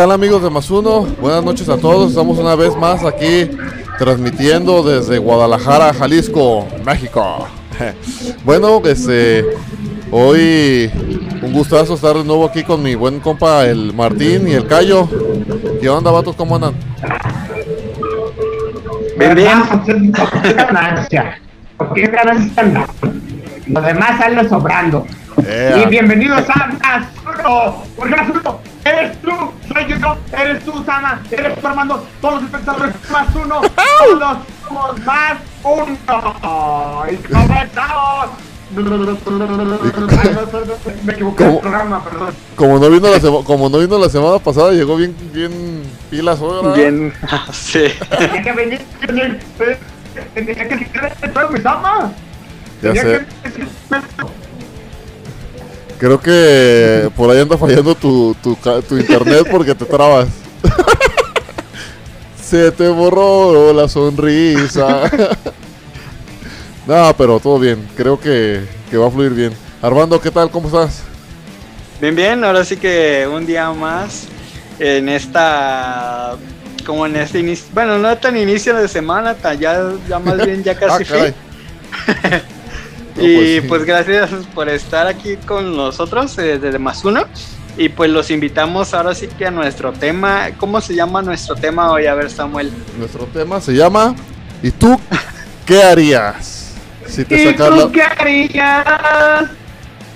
[0.00, 1.02] ¿Qué tal amigos de Más Uno?
[1.20, 2.08] Buenas noches a todos.
[2.08, 3.50] Estamos una vez más aquí
[3.98, 7.46] transmitiendo desde Guadalajara, Jalisco, México.
[8.42, 9.44] Bueno, este,
[10.10, 10.90] hoy
[11.42, 15.06] un gustazo estar de nuevo aquí con mi buen compa el Martín y el Cayo.
[15.82, 16.34] ¿Qué onda, vatos?
[16.34, 16.72] ¿Cómo andan?
[19.18, 20.12] Bien, bien.
[20.12, 21.38] ¿Por qué ganancia?
[23.66, 25.06] Los demás salen sobrando.
[25.38, 27.84] Y bienvenidos a Más Uno.
[27.96, 28.39] Porque Más Uno eres
[29.80, 32.06] eres tú, Sama, eres tú, Armando.
[32.20, 33.60] Todos los espectadores Más Uno.
[34.20, 37.04] Todos somos Más Uno.
[37.10, 38.30] Y comenzamos.
[41.04, 41.60] Me equivoqué del ¿Cómo?
[41.60, 42.34] programa, perdón.
[42.54, 46.40] Como no vino la, sema- como no vino la semana pasada, llegó bien, bien pilas
[46.40, 46.74] hoy, ¿verdad?
[46.76, 47.12] Bien,
[47.52, 47.84] sí.
[48.16, 49.38] Tenía que venir, tenía
[50.34, 52.12] tenía que quitar el mi Sama.
[52.82, 53.26] Ya Tenía sé.
[56.00, 58.56] Creo que por ahí anda fallando tu, tu,
[58.88, 60.28] tu internet porque te trabas.
[62.42, 65.10] Se te borró la sonrisa.
[66.86, 67.86] no, pero todo bien.
[67.98, 69.52] Creo que, que va a fluir bien.
[69.82, 70.50] Armando, ¿qué tal?
[70.50, 71.02] ¿Cómo estás?
[72.00, 72.44] Bien, bien.
[72.44, 74.24] Ahora sí que un día más
[74.78, 76.36] en esta.
[76.86, 77.66] Como en este inicio.
[77.74, 81.34] Bueno, no tan inicio de semana, tan ya, ya más bien ya casi Ah, fin.
[83.16, 87.24] No, y pues pues gracias por estar aquí con nosotros eh, desde Más Uno.
[87.76, 90.48] Y pues los invitamos ahora sí que a nuestro tema.
[90.58, 92.06] ¿Cómo se llama nuestro tema hoy?
[92.06, 92.70] A ver, Samuel.
[92.98, 94.14] Nuestro tema se llama
[94.62, 94.98] ¿Y tú
[95.64, 96.74] qué harías?
[97.06, 97.90] Si te ¿Y tú la...
[97.92, 99.50] qué harías?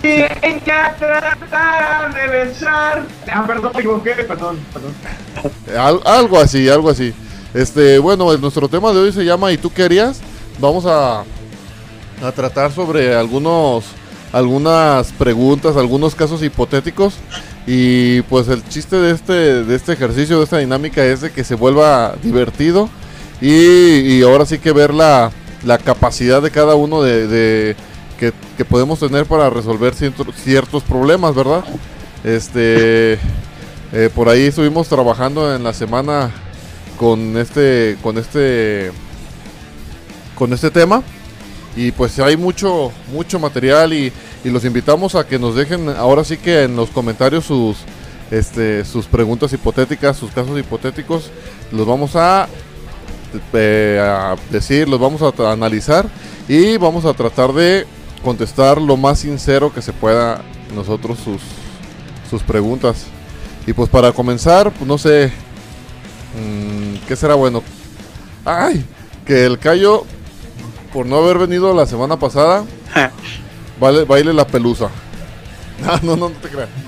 [0.02, 0.08] Si
[0.42, 3.06] ella tratara de besar.
[3.32, 4.92] Ah, perdón, me equivoqué, perdón, perdón.
[5.78, 7.14] Al- algo así, algo así.
[7.54, 10.20] Este, bueno, nuestro tema de hoy se llama ¿Y tú qué harías?
[10.58, 11.22] Vamos a,
[12.24, 13.84] a tratar sobre algunos
[14.32, 17.14] algunas preguntas, algunos casos hipotéticos
[17.68, 19.32] y pues el chiste de este
[19.64, 22.88] de este ejercicio, de esta dinámica es de que se vuelva divertido
[23.40, 25.30] y, ahora sí que ver la,
[25.64, 27.76] la capacidad de cada uno de,
[28.18, 31.62] que, que podemos tener para resolver cierto- ciertos problemas, ¿verdad?
[32.24, 33.18] Este
[33.92, 36.32] eh, por ahí estuvimos trabajando en la semana
[36.96, 38.90] con este con este
[40.34, 41.02] con este tema
[41.76, 44.12] y pues hay mucho mucho material y,
[44.44, 47.78] y los invitamos a que nos dejen ahora sí que en los comentarios sus
[48.30, 51.30] este sus preguntas hipotéticas sus casos hipotéticos
[51.72, 52.48] los vamos a,
[53.52, 56.06] eh, decir los vamos a analizar
[56.48, 57.86] y vamos a tratar de
[58.22, 60.42] contestar lo más sincero que se pueda
[60.74, 61.40] nosotros sus
[62.30, 63.06] sus preguntas
[63.66, 65.32] y pues para comenzar, pues no sé.
[66.38, 67.62] mm, ¿Qué será bueno?
[68.44, 68.84] ¡Ay!
[69.24, 70.04] Que el Cayo,
[70.94, 72.62] por no haber venido la semana pasada,
[73.80, 74.88] vale, baile la pelusa.
[75.82, 76.68] No, no, no, no te creas.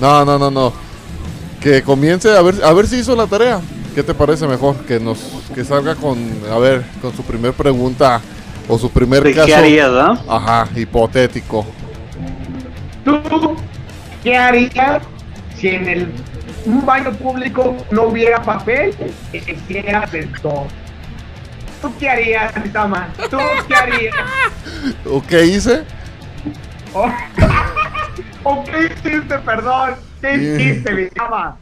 [0.00, 0.72] No, no, no, no.
[1.60, 3.60] Que comience a ver, a ver si hizo la tarea.
[3.94, 4.74] ¿Qué te parece mejor?
[4.84, 5.20] Que nos,
[5.54, 6.18] que salga con,
[6.50, 8.20] a ver, con su primer pregunta
[8.68, 9.46] o su primer ¿De caso.
[9.46, 10.18] qué harías, no?
[10.28, 11.64] Ajá, hipotético.
[13.04, 13.20] ¿Tú
[14.24, 15.02] qué harías
[15.56, 16.12] si en el
[16.66, 18.92] un baño público no hubiera papel
[19.32, 20.66] de todo?
[21.82, 23.08] ¿Tú qué harías, Sama?
[23.28, 23.38] ¿Tú
[23.68, 24.14] qué harías?
[25.10, 25.82] ¿O qué hice?
[26.94, 27.06] ¿O,
[28.44, 29.94] ¿O qué hiciste, perdón?
[30.20, 31.56] ¿Qué hiciste, mi Sama?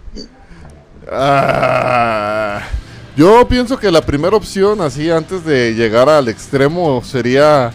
[1.10, 2.60] Ah,
[3.16, 7.70] yo pienso que la primera opción, así antes de llegar al extremo, sería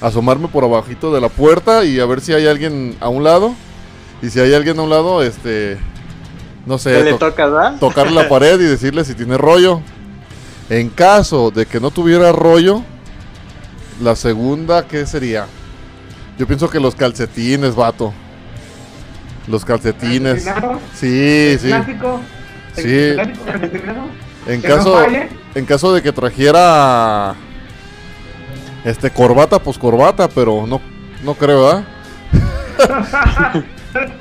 [0.00, 3.54] asomarme por abajito de la puerta y a ver si hay alguien a un lado.
[4.22, 5.78] Y si hay alguien a un lado, este,
[6.64, 7.76] no ¿Qué sé, le to- toca, ¿verdad?
[7.78, 9.80] tocar la pared y decirle si tiene rollo.
[10.72, 12.82] En caso de que no tuviera rollo,
[14.00, 15.44] la segunda, ¿qué sería?
[16.38, 18.14] Yo pienso que los calcetines, vato.
[19.46, 20.48] Los calcetines.
[20.94, 21.68] Sí, sí.
[21.68, 22.20] ¿Clásico?
[22.74, 23.10] Sí.
[24.46, 24.98] En ¿Que no caso,
[25.54, 27.34] en caso de que trajera
[28.82, 30.80] este corbata, pues corbata, pero no,
[31.22, 31.84] no creo, ¿verdad?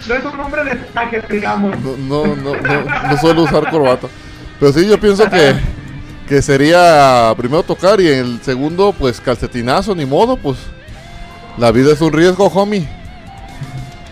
[0.06, 1.80] No es un hombre de traje, digamos.
[1.80, 4.10] No, no, no, no, no suelo usar corbata.
[4.60, 5.56] Pero sí, yo pienso que,
[6.32, 10.60] que sería primero tocar y en el segundo, pues calcetinazo, ni modo, pues
[11.58, 12.88] la vida es un riesgo, homie.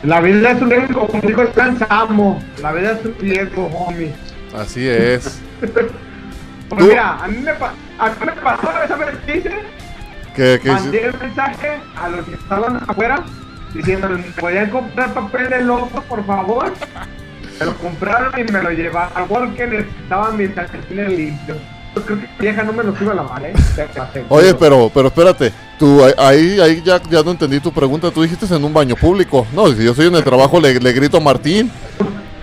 [0.03, 1.43] La vida es un riesgo, como dijo
[1.87, 2.43] Samo.
[2.61, 4.13] La vida es un riesgo, homie.
[4.53, 5.39] Así es.
[6.67, 9.51] Pues mira, a mí me, pa- a mí me pasó, ¿sabes qué hice?
[10.35, 13.23] ¿Qué, qué Mandé el mensaje a los que estaban afuera
[13.73, 16.73] diciéndoles, ¿me podían comprar papel de loco, por favor?
[17.59, 21.57] Me lo compraron y me lo llevaron porque necesitaban mis calcetines limpios.
[22.05, 23.53] Creo que vieja no me lo iba a lavar, ¿eh?
[24.29, 28.11] Oye, pero, pero espérate, tú ahí, ahí ya, ya no entendí tu pregunta.
[28.11, 29.45] Tú dijiste en un baño público.
[29.53, 31.71] No, si yo soy en el trabajo, le, le grito a Martín.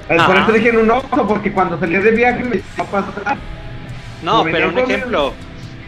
[0.07, 3.37] Por eso dije en un oso, porque cuando salí de viaje me iba a pasar.
[4.23, 5.33] No, pero un ejemplo.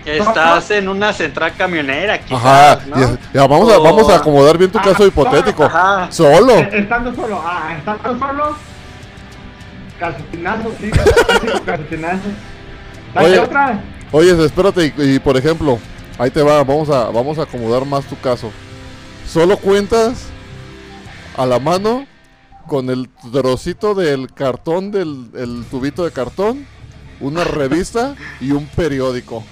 [0.04, 2.96] Estás en una central camionera, quizás, Ajá, ¿no?
[2.98, 5.64] ya, ya, vamos, a, vamos a acomodar bien tu Ah, caso hipotético.
[5.64, 6.06] Ajá.
[6.10, 6.54] Solo.
[6.54, 8.56] Eh, Estando solo, ah, estando solo.
[9.98, 10.90] Calcetinazo, sí,
[11.66, 12.28] calcetinazo.
[13.24, 13.38] Oye.
[13.38, 13.82] otra.
[14.10, 15.78] Oye, espérate, y, y, por ejemplo,
[16.18, 18.50] ahí te va, vamos a, vamos a acomodar más tu caso.
[19.26, 20.28] Solo cuentas
[21.36, 22.06] a la mano
[22.66, 26.66] con el trocito del cartón, del el tubito de cartón,
[27.20, 29.44] una revista y un periódico.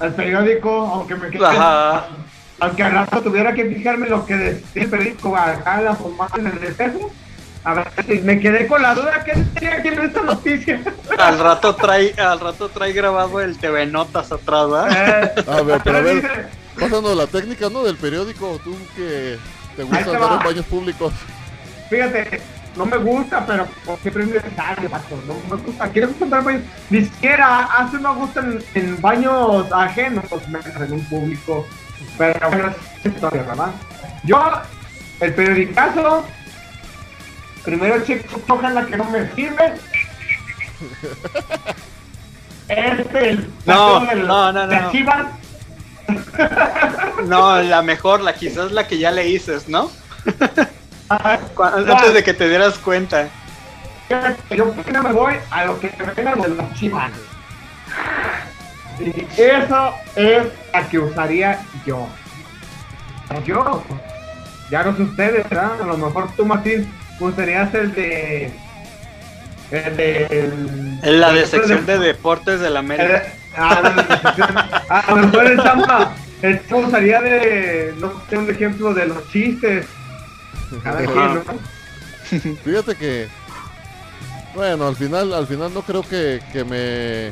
[0.00, 1.46] El periódico, aunque me quede.
[1.46, 2.06] Ajá.
[2.60, 6.46] Aunque al rato tuviera que fijarme lo que decía el periódico acá la formada en
[6.46, 7.10] el espejo.
[7.64, 10.82] A ver, me quedé con la duda, ¿qué decía aquí en esta noticia?
[11.18, 15.32] Al rato trae, al rato trae grabado el TV Notas atrás, ¿verdad?
[15.36, 17.82] Eh, A ver, pero a ver, pasando la técnica, ¿no?
[17.82, 19.38] Del periódico, tú que
[19.76, 21.12] te gusta andar en baños públicos.
[21.88, 22.40] Fíjate,
[22.76, 25.18] no me gusta, pero por siempre es necesario, vato.
[25.26, 25.88] No me gusta.
[25.88, 26.62] Quiero encontrar baños.
[26.90, 31.66] Ni siquiera hace me gusta en, en baños ajenos, pues me en un público.
[32.18, 32.72] Pero bueno,
[33.02, 33.70] es historia, ¿verdad?
[34.24, 34.42] Yo,
[35.20, 36.24] el periodicazo,
[37.64, 39.74] primero checo hoja en la que no me sirve.
[42.68, 44.90] Este, el No, del- no, no, no.
[44.90, 45.26] Chivas.
[47.26, 49.90] No, la mejor, la quizás la que ya le dices, ¿no?
[51.08, 51.38] Ah,
[51.86, 53.28] Antes de que te dieras cuenta.
[54.50, 57.10] Yo primero me voy a lo que me venga de los chivas.
[59.00, 62.06] Y eso es la que usaría yo.
[63.44, 63.82] Yo.
[64.70, 65.80] Ya no sé ustedes, ¿verdad?
[65.82, 66.90] A lo mejor tú, Martín,
[67.20, 68.50] usarías el de.
[69.70, 70.26] El de.
[70.26, 73.22] el- En la de el- sección de deportes de la el- América.
[73.56, 74.58] Ah, la de sección.
[74.88, 76.14] A lo mejor el Chamba.
[76.42, 77.94] El Chamba usaría de.
[77.98, 79.86] No sé, un ejemplo de los chistes.
[80.82, 82.54] Cada quien, ¿no?
[82.64, 83.28] Fíjate que,
[84.54, 87.30] bueno, al final, al final no creo que, que me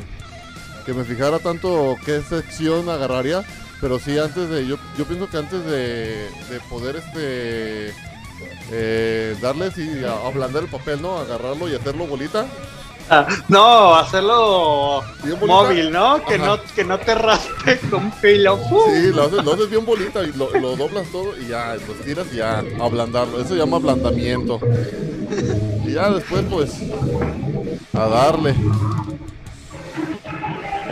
[0.85, 3.41] que me fijara tanto qué sección agarraría,
[3.81, 7.93] pero sí antes de, yo, yo pienso que antes de, de poder este
[8.71, 11.17] eh, darles y a- ablandar el papel, ¿no?
[11.17, 12.45] Agarrarlo y hacerlo bolita.
[13.09, 15.03] Ah, no, hacerlo
[15.45, 16.23] móvil, ¿no?
[16.23, 18.57] Que no que no te raspe con filo.
[18.87, 21.93] Sí, lo haces, lo haces bien bolita y lo, lo doblas todo y ya, lo
[22.05, 23.39] tiras y ya, ablandarlo.
[23.39, 24.59] Eso se llama ablandamiento.
[25.85, 26.71] Y ya después, pues,
[27.93, 28.55] a darle.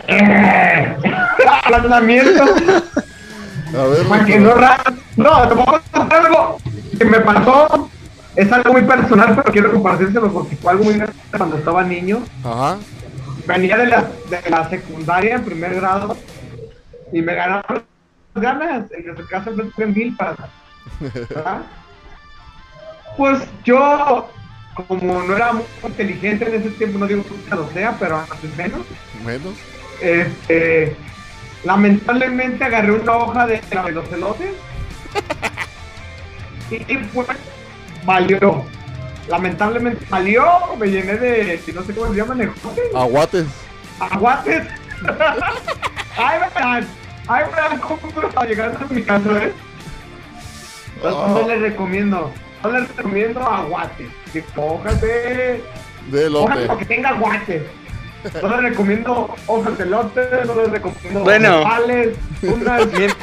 [1.63, 2.43] Ablandamiento.
[2.43, 4.83] A ver, Para que no ra-
[5.15, 6.57] No, te puedo contar algo
[6.97, 7.89] que me pasó.
[8.35, 12.23] Es algo muy personal, pero quiero compartírselo porque fue algo muy grande cuando estaba niño.
[12.43, 12.77] Ajá.
[13.45, 16.15] Venía de la, de la secundaria en primer grado
[17.11, 17.83] y me ganaron
[18.33, 20.49] las ganas en su casa me mil para.
[20.99, 21.61] ¿verdad?
[23.17, 24.29] Pues yo,
[24.87, 28.55] como no era muy inteligente en ese tiempo, no digo que lo sea, pero antes
[28.55, 28.85] menos.
[29.25, 29.53] Menos.
[30.01, 30.95] Este,
[31.63, 34.53] lamentablemente agarré una hoja de la de los elotes
[36.71, 37.27] y pues
[38.05, 38.63] valió.
[39.27, 40.43] Lamentablemente valió,
[40.77, 43.45] me llené de, no sé cómo se ejotes, Aguates.
[43.99, 44.67] aguates.
[46.17, 46.87] Ay, verán,
[47.27, 49.53] ay, verán cómo está llegando a mi casa, ¿eh?
[50.95, 52.31] Entonces, no les recomiendo,
[52.63, 55.63] no les recomiendo aguates, que hojas de
[56.11, 56.77] De Hojas lote.
[56.79, 57.63] que tenga guantes.
[58.43, 61.57] No les recomiendo hojas de lote, no les recomiendo Bueno.
[61.61, 62.09] nopales,
[62.43, 63.13] unas Mien-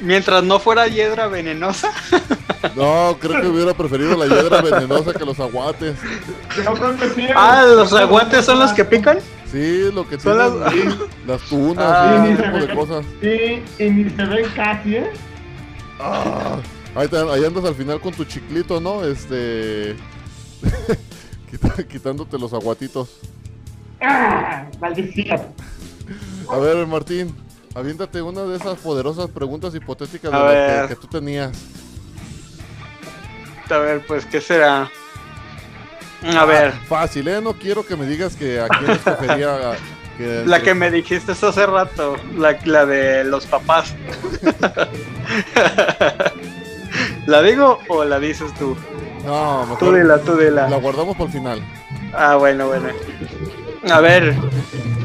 [0.00, 1.92] Mientras no fuera hiedra venenosa.
[2.76, 5.96] No, creo que hubiera preferido la hiedra venenosa que los aguates.
[6.64, 7.26] yo creo que sí.
[7.34, 9.18] Ah, los aguantes son los que pican.
[9.50, 12.26] Sí, lo que Son tienen las- sí, las tunas Ah.
[12.28, 13.04] y ese tipo de cosas.
[13.22, 15.10] Y, y ni se ven casi, ¿eh?
[15.98, 16.58] Ah,
[16.94, 19.04] ahí, te- ahí andas al final con tu chiclito, ¿no?
[19.04, 19.96] Este.
[21.90, 23.08] quitándote los aguatitos.
[24.00, 24.66] ¡Ah!
[24.80, 25.40] Maldición.
[26.50, 27.34] A ver, Martín,
[27.78, 30.82] aviéntate una de esas poderosas preguntas hipotéticas de las ver.
[30.82, 31.52] que, que tú tenías.
[33.70, 34.90] A ver, pues, ¿qué será?
[36.36, 37.40] A ver, Fácil, ¿eh?
[37.40, 39.76] No quiero que me digas que a quién escogería.
[40.18, 43.94] que- la que me dijiste hace rato, la, la de los papás.
[47.26, 48.76] ¿La digo o la dices tú?
[49.24, 50.68] No, Tú mejor dila, tú dila.
[50.68, 51.62] la guardamos por el final.
[52.14, 52.88] Ah, bueno, bueno.
[53.90, 54.34] A ver,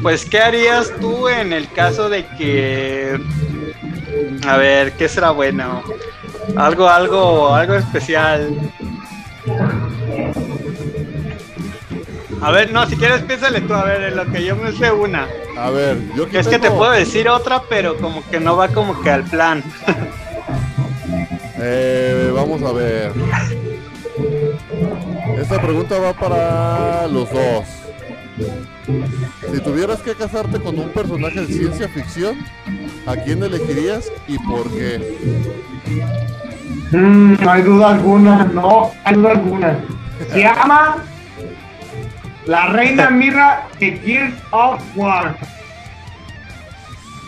[0.04, 3.18] pues, ¿qué harías tú en el caso de que...
[4.46, 5.82] A ver, ¿qué será bueno?
[6.56, 8.70] Algo, algo, algo especial.
[12.42, 14.92] A ver, no, si quieres piénsale tú, a ver, en lo que yo me sé
[14.92, 15.26] una.
[15.56, 18.68] A ver, yo aquí Es que te puedo decir otra, pero como que no va
[18.68, 19.64] como que al plan.
[21.66, 23.12] Eh, vamos a ver.
[25.38, 27.64] Esta pregunta va para los dos.
[28.86, 32.36] Si tuvieras que casarte con un personaje de ciencia ficción,
[33.06, 35.18] ¿a quién elegirías y por qué?
[36.92, 39.78] Mm, no hay duda alguna, no hay duda alguna.
[40.30, 40.96] Se llama
[42.46, 45.34] la reina Mirra de Gears of War.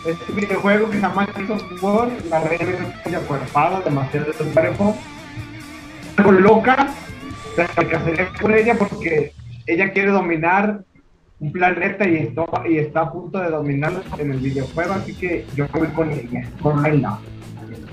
[0.06, 4.96] Este videojuego que se llama Gears of War, la reina está acuerpada, demasiado de cuerpo.
[6.18, 6.88] Algo loca,
[7.56, 9.32] me casaría con ella porque
[9.66, 10.84] ella quiere dominar
[11.38, 15.44] un planeta y está, y está a punto de dominarlo en el videojuego, así que
[15.54, 17.18] yo voy con ella, con My Love.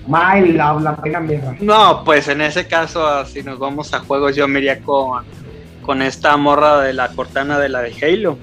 [0.07, 1.55] My Love, la reina Mirra.
[1.59, 5.23] No, pues en ese caso, si nos vamos a juegos, yo me iría con,
[5.81, 8.37] con esta morra de la cortana de la de Halo.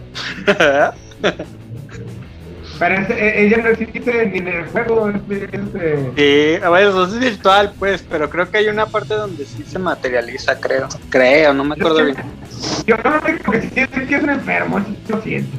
[2.81, 5.11] Pero ese- e- ella no existe ni en el juego.
[5.11, 9.45] Es, es, eh, Sí, eso es virtual, pues, pero creo que hay una parte donde
[9.45, 10.89] sí se materializa, creo.
[11.11, 12.17] Creo, no me acuerdo bien.
[12.87, 15.57] yo no sé que si es que es un enfermo, lo siento.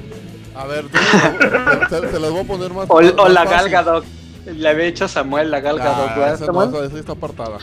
[0.55, 3.55] A ver, te, te- te las voy a poner más O, más- o la fácil.
[3.57, 4.05] Gal Gadot.
[4.47, 7.59] Le había dicho Samuel, la Gal Ah, Gadot, ¿verdad, esa, no, esa está apartada.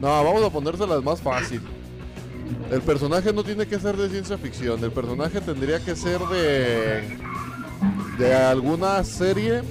[0.00, 1.60] No, vamos a ponérselas más fácil.
[2.72, 4.82] El personaje no tiene que ser de ciencia ficción.
[4.82, 7.18] El personaje tendría que ser de
[8.18, 9.62] de alguna serie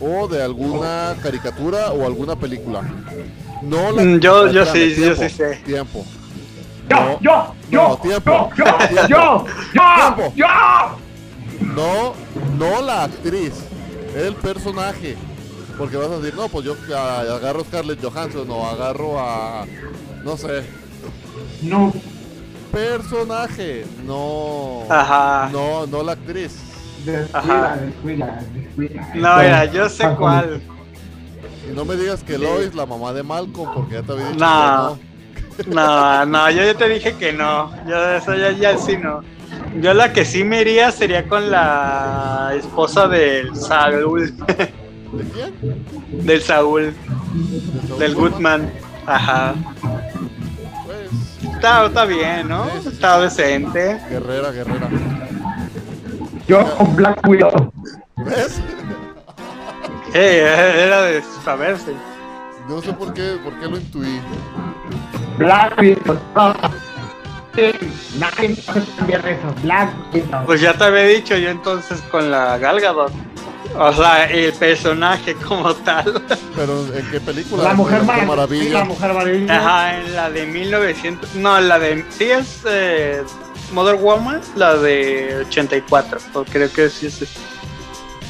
[0.00, 2.82] o de alguna caricatura o alguna película.
[3.62, 4.02] No la.
[4.02, 5.56] Mm, yo- yo sí, yo tiempo, sí sé.
[5.64, 6.04] Tiempo.
[6.88, 10.32] Yo, No, yo, yo, no, tiempo, yo, yo, tiempo, yo, tiempo.
[10.36, 11.66] yo, yo.
[11.74, 12.12] No,
[12.58, 13.52] no la actriz,
[14.14, 15.16] el personaje.
[15.78, 19.64] Porque vas a decir, no, pues yo a- agarro a Scarlett Johansson o agarro a.
[20.24, 20.62] No sé.
[21.62, 21.92] No,
[22.72, 24.82] Personaje, no.
[24.88, 25.48] Ajá.
[25.52, 26.52] No, no la actriz.
[27.06, 29.06] Descuida, descuida, descuida.
[29.14, 30.60] No, mira, yo sé cuál.
[31.70, 34.38] Y no me digas que Lois, la mamá de Malcolm, porque ya te había dicho
[34.44, 34.98] No.
[35.56, 37.70] que No, no, yo ya te dije que no.
[37.88, 39.22] Yo eso ya, ya sí no.
[39.80, 44.34] Yo la que sí me iría sería con la esposa del Saúl.
[44.36, 44.46] no.
[44.46, 46.26] ¿De quién?
[46.26, 48.70] Del Saúl, ¿De Saúl del Goodman.
[49.06, 49.54] Ajá.
[50.84, 52.66] Pues, Está, está bien, ¿no?
[52.86, 53.98] Está decente.
[54.10, 54.88] guerrera, guerrera.
[56.48, 57.72] Yo con Black Widow.
[58.18, 58.60] ¿Ves?
[60.14, 61.92] Eh, era de saberse.
[62.68, 64.20] No sé por qué, por qué lo intuí.
[65.38, 66.18] Black Widow.
[67.54, 67.72] Sí,
[68.18, 69.54] Nadie puede cambiar eso.
[69.62, 70.46] Black Widow.
[70.46, 73.12] Pues ya te había dicho yo entonces con la Gal Gadot.
[73.78, 76.22] O sea, el personaje como tal.
[76.54, 77.64] Pero ¿en qué película?
[77.64, 78.62] La mujer maravilla.
[78.62, 79.58] Sí, la mujer maravilla.
[79.58, 81.34] Ajá, en la de 1900.
[81.34, 82.04] No, la de.
[82.10, 83.22] Sí, es eh,
[83.72, 86.18] Mother Woman, la de 84.
[86.34, 87.22] o creo que sí es.
[87.22, 87.40] esa.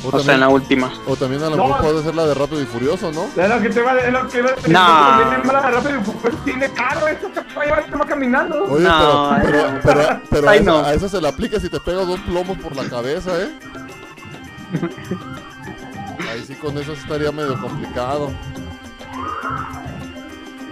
[0.05, 0.93] O, O sea, en también, la última.
[1.07, 1.67] o también a lo No.
[1.69, 3.25] mejor puede ser la de Rápido y Furioso, ¿no?
[3.43, 4.71] Es lo que te va es lo que iba a decir.
[4.73, 4.87] No.
[4.87, 8.65] También mala de rápido, pues tiene carro, esto te va a llevar este va caminando.
[8.65, 9.81] Oye, No, pero, pero, no.
[9.83, 10.79] pero, pero a, esa, no.
[10.85, 13.49] a esa se le aplica si te pega dos plomos por la cabeza, ¿eh?
[16.31, 18.31] Ahí sí con eso estaría medio complicado.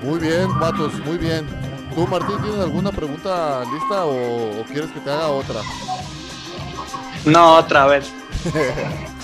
[0.03, 1.47] Muy bien, vatos, muy bien.
[1.95, 5.61] ¿Tú, Martín, tienes alguna pregunta lista o, o quieres que te haga otra?
[7.25, 8.13] No, otra vez.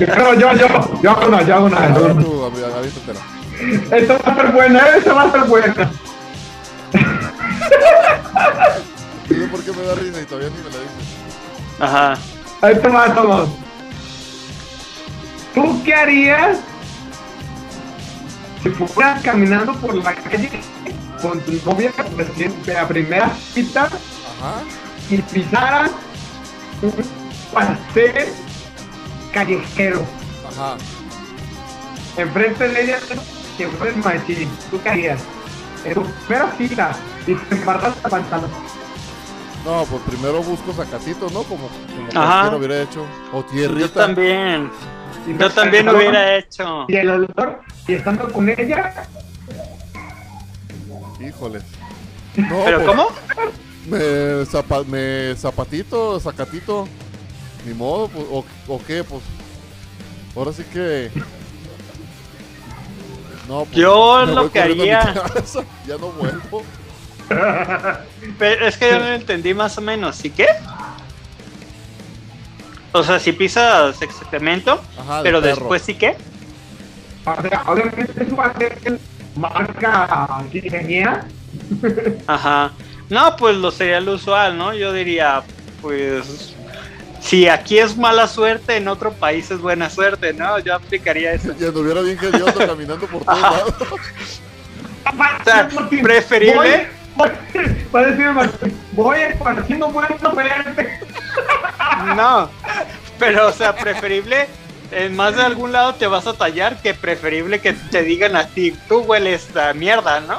[0.00, 0.66] Yo, yo, yo,
[1.02, 1.84] yo hago una, yo hago una.
[1.84, 2.50] A yo tú.
[3.92, 5.90] Esto va a ser buena, esto va a ser buena.
[9.28, 11.78] No sé por qué me da risa y todavía ni me la dices.
[11.78, 12.18] Aja.
[12.70, 13.48] Esto va a todos.
[15.54, 16.58] ¿Tú qué harías
[18.62, 20.50] si fueras caminando por la calle
[21.20, 21.92] con tu novia
[22.36, 24.62] de la primera cita Ajá.
[25.10, 25.90] y pisaras
[26.82, 26.92] un
[27.52, 28.28] pastel
[29.32, 30.04] callejero?
[30.48, 30.76] Ajá.
[32.16, 32.98] Enfrente de ella
[33.56, 34.48] que fue el machín.
[34.70, 35.20] ¿Tú harías?
[35.84, 36.96] En tu primera cita
[37.26, 38.50] y te embarras el pantalón.
[39.64, 41.42] No, pues primero busco sacatito, ¿no?
[41.42, 42.56] Como, como Ajá.
[42.56, 43.04] hubiera hecho.
[43.32, 43.80] O tierrita.
[43.80, 44.70] Yo también.
[45.38, 46.86] Yo también pantalón, hubiera hecho.
[46.88, 49.06] Y el olor, y estando con ella,
[51.20, 51.62] Híjoles.
[52.36, 53.08] No, ¿Pero pues, cómo?
[53.88, 53.98] Me,
[54.46, 56.86] zapa- me zapatito, sacatito.
[57.66, 59.20] Ni modo, pues, o, o qué, pues.
[60.36, 61.10] Ahora sí que.
[63.48, 65.12] No, pues, Yo lo que haría-
[65.88, 66.62] Ya no vuelvo.
[68.38, 70.14] Pero es que yo no entendí más o menos.
[70.16, 70.46] ¿Sí qué?
[72.92, 75.56] O sea, si pisas excremento, Ajá, pero perro.
[75.56, 76.16] después sí qué?
[77.24, 78.78] o sea, obviamente eso va a ser
[79.36, 81.26] marca ingeniera.
[82.26, 82.72] Ajá.
[83.08, 84.72] No, pues lo sería lo usual, ¿no?
[84.72, 85.42] Yo diría,
[85.82, 86.54] pues,
[87.20, 90.58] si aquí es mala suerte, en otro país es buena suerte, ¿no?
[90.60, 91.52] Yo aplicaría eso.
[91.58, 93.74] Y anduviera bien hediondo caminando por todos lados.
[95.02, 95.66] O sea,
[96.02, 96.88] preferible.
[97.16, 97.30] Voy,
[97.90, 101.00] voy, a decir, Martín, voy esparciendo muertos verde.
[102.14, 102.50] No,
[103.18, 104.46] pero o sea, preferible
[104.92, 108.46] en más de algún lado te vas a tallar que preferible que te digan a
[108.48, 110.38] ti, tú hueles a mierda, ¿no?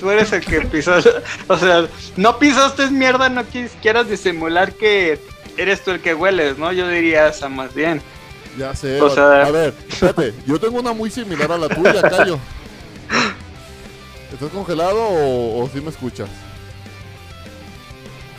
[0.00, 1.08] Tú eres el que pisas,
[1.48, 1.86] o sea,
[2.16, 5.18] no pisaste mierda, no quis- quieras disimular que
[5.56, 6.70] eres tú el que hueles, ¿no?
[6.72, 8.02] Yo diría esa más bien.
[8.58, 9.00] Ya sé.
[9.00, 10.34] O sea- a ver, espérate.
[10.46, 12.38] Yo tengo una muy similar a la tuya, Cayo.
[14.32, 16.28] ¿Estás congelado o, o sí me escuchas?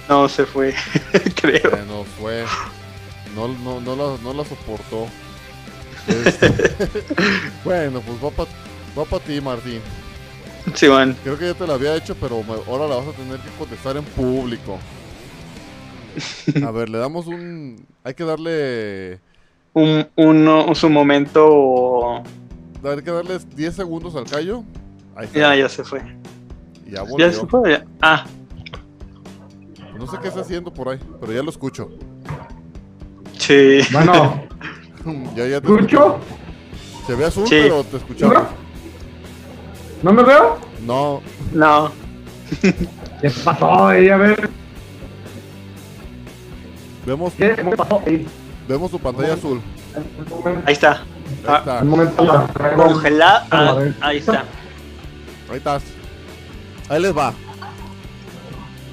[0.07, 0.73] No, se fue,
[1.41, 1.69] creo.
[1.71, 2.45] Bueno, fue.
[3.35, 5.07] No, no, no, la, no la soportó.
[6.07, 6.49] Este,
[7.63, 8.49] bueno, pues va para
[8.97, 9.81] va pa ti, Martín.
[10.73, 11.15] Sí, bueno.
[11.23, 13.49] Creo que ya te la había hecho, pero me- ahora la vas a tener que
[13.57, 14.77] contestar en público.
[16.65, 17.85] A ver, le damos un.
[18.03, 19.19] Hay que darle.
[19.73, 22.23] Un, uno, su momento.
[22.83, 24.63] Hay que darles 10 segundos al Cayo.
[25.15, 25.39] Ahí está.
[25.39, 26.01] Ya, ya se fue.
[26.89, 27.27] Ya volvió.
[27.27, 27.71] Ya se fue.
[27.71, 27.85] ya.
[28.01, 28.25] Ah,
[29.97, 31.89] No sé qué está haciendo por ahí, pero ya lo escucho.
[33.37, 33.79] sí.
[33.91, 34.43] Bueno,
[35.35, 36.17] ya, ya te ¿escucho?
[37.05, 37.55] Se ve azul, Sí.
[37.63, 38.37] pero te escuchamos.
[40.03, 40.57] ¿No me veo?
[40.85, 41.21] No,
[41.53, 41.91] No.
[43.21, 44.09] ¿Qué pasó ahí?
[44.09, 44.49] A ver,
[47.05, 48.25] vemos, ¿qué ¿Qué pasó ahí?
[48.67, 49.61] vemos tu pantalla azul.
[50.65, 50.91] Ahí está.
[50.91, 51.03] Ahí
[51.47, 52.75] Ah, está.
[52.75, 53.47] Congelada.
[53.51, 54.43] Ah, ahí está.
[55.49, 55.83] ahí estás.
[56.89, 57.33] Ahí les va.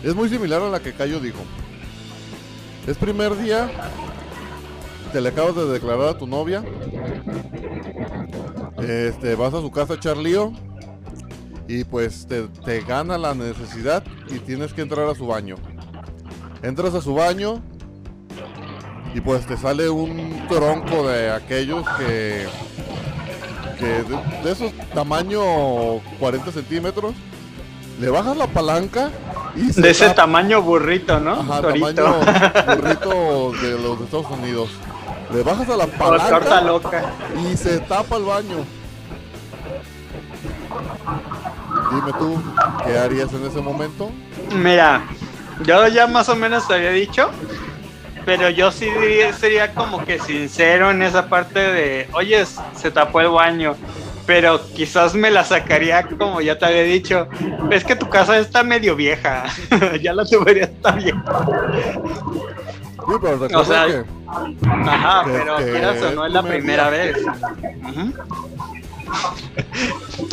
[0.03, 1.39] Es muy similar a la que Cayo dijo.
[2.87, 3.69] Es primer día,
[5.15, 6.65] te le acabas de declarar a tu novia.
[8.79, 10.53] Este, vas a su casa a echar lío.
[11.69, 15.55] Y pues te, te gana la necesidad y tienes que entrar a su baño.
[16.65, 17.63] Entras a su baño
[19.15, 22.47] y pues te sale un tronco de aquellos que,
[23.79, 25.41] que de, de esos tamaño
[26.19, 27.15] 40 centímetros.
[28.01, 29.11] Le bajas la palanca
[29.55, 31.35] y se De ese tapa- tamaño burrito, ¿no?
[31.35, 31.95] Ajá, Torito.
[31.95, 32.19] tamaño
[32.77, 34.71] burrito de los de Estados Unidos.
[35.33, 37.13] Le bajas a la palanca loca.
[37.37, 38.65] y se tapa el baño.
[41.91, 42.43] Dime tú,
[42.85, 44.11] ¿qué harías en ese momento?
[44.55, 45.05] Mira,
[45.63, 47.31] yo ya más o menos te había dicho,
[48.25, 48.89] pero yo sí
[49.39, 53.77] sería como que sincero en esa parte de, oye, se tapó el baño,
[54.27, 57.29] pero quizás me la sacaría como ya te había dicho,
[57.71, 59.45] es que tu casa está medio vieja,
[60.03, 61.23] ya la tubería está vieja.
[63.07, 64.05] Sí, pero recuerda O sea, que
[64.89, 67.17] Ajá, Que- pero que quieras o no es la primer primera vez.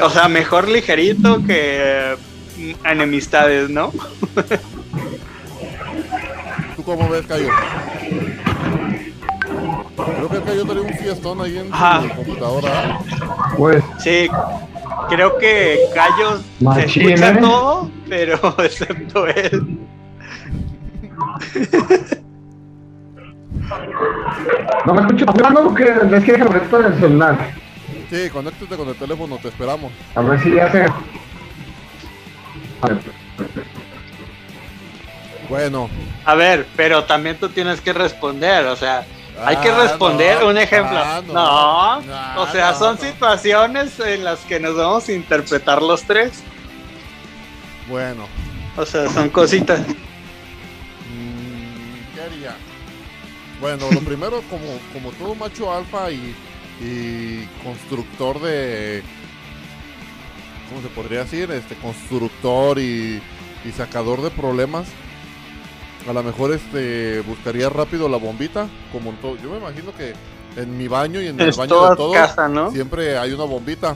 [0.01, 2.15] O sea, mejor ligerito que
[2.57, 3.91] mm, enemistades, ¿no?
[6.75, 7.49] tú cómo ves, Cayo.
[9.95, 12.01] Creo que Cayo trae un fiestón ahí en Ajá.
[12.03, 12.99] su computadora.
[13.57, 14.29] Pues, Sí,
[15.09, 16.41] creo que Callos
[16.73, 17.37] se escucha ¿eh?
[17.41, 19.79] todo, pero excepto él.
[24.85, 27.51] no me escucho hablando porque es que déjame esto en el celular.
[28.09, 29.91] Sí, conéctate con el teléfono, te esperamos.
[30.15, 30.81] A ver si ya se.
[30.81, 32.99] A ver.
[35.49, 35.89] Bueno,
[36.25, 39.05] A ver, pero también tú tienes que responder, o sea,
[39.43, 40.97] hay que Ah, responder no, un ejemplo.
[40.97, 43.01] ah, no, no, ah, o sea, no, son no.
[43.01, 46.43] situaciones en las que nos vamos a interpretar los tres.
[47.89, 48.27] bueno.
[48.77, 49.81] O sea, son cositas.
[53.61, 56.35] Bueno, lo primero, como, como todo macho alfa y,
[56.81, 59.03] y constructor de.
[60.69, 61.51] ¿Cómo se podría decir?
[61.51, 63.21] Este constructor y,
[63.63, 64.87] y sacador de problemas.
[66.09, 68.67] A lo mejor este buscaría rápido la bombita.
[68.91, 69.37] Como en todo.
[69.37, 70.13] Yo me imagino que
[70.57, 72.71] en mi baño y en el Es baño de todos casa, ¿no?
[72.71, 73.95] siempre hay una bombita.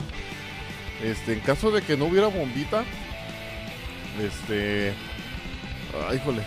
[1.02, 2.84] Este, en caso de que no hubiera bombita,
[4.22, 4.94] este,
[6.08, 6.42] ay, híjole.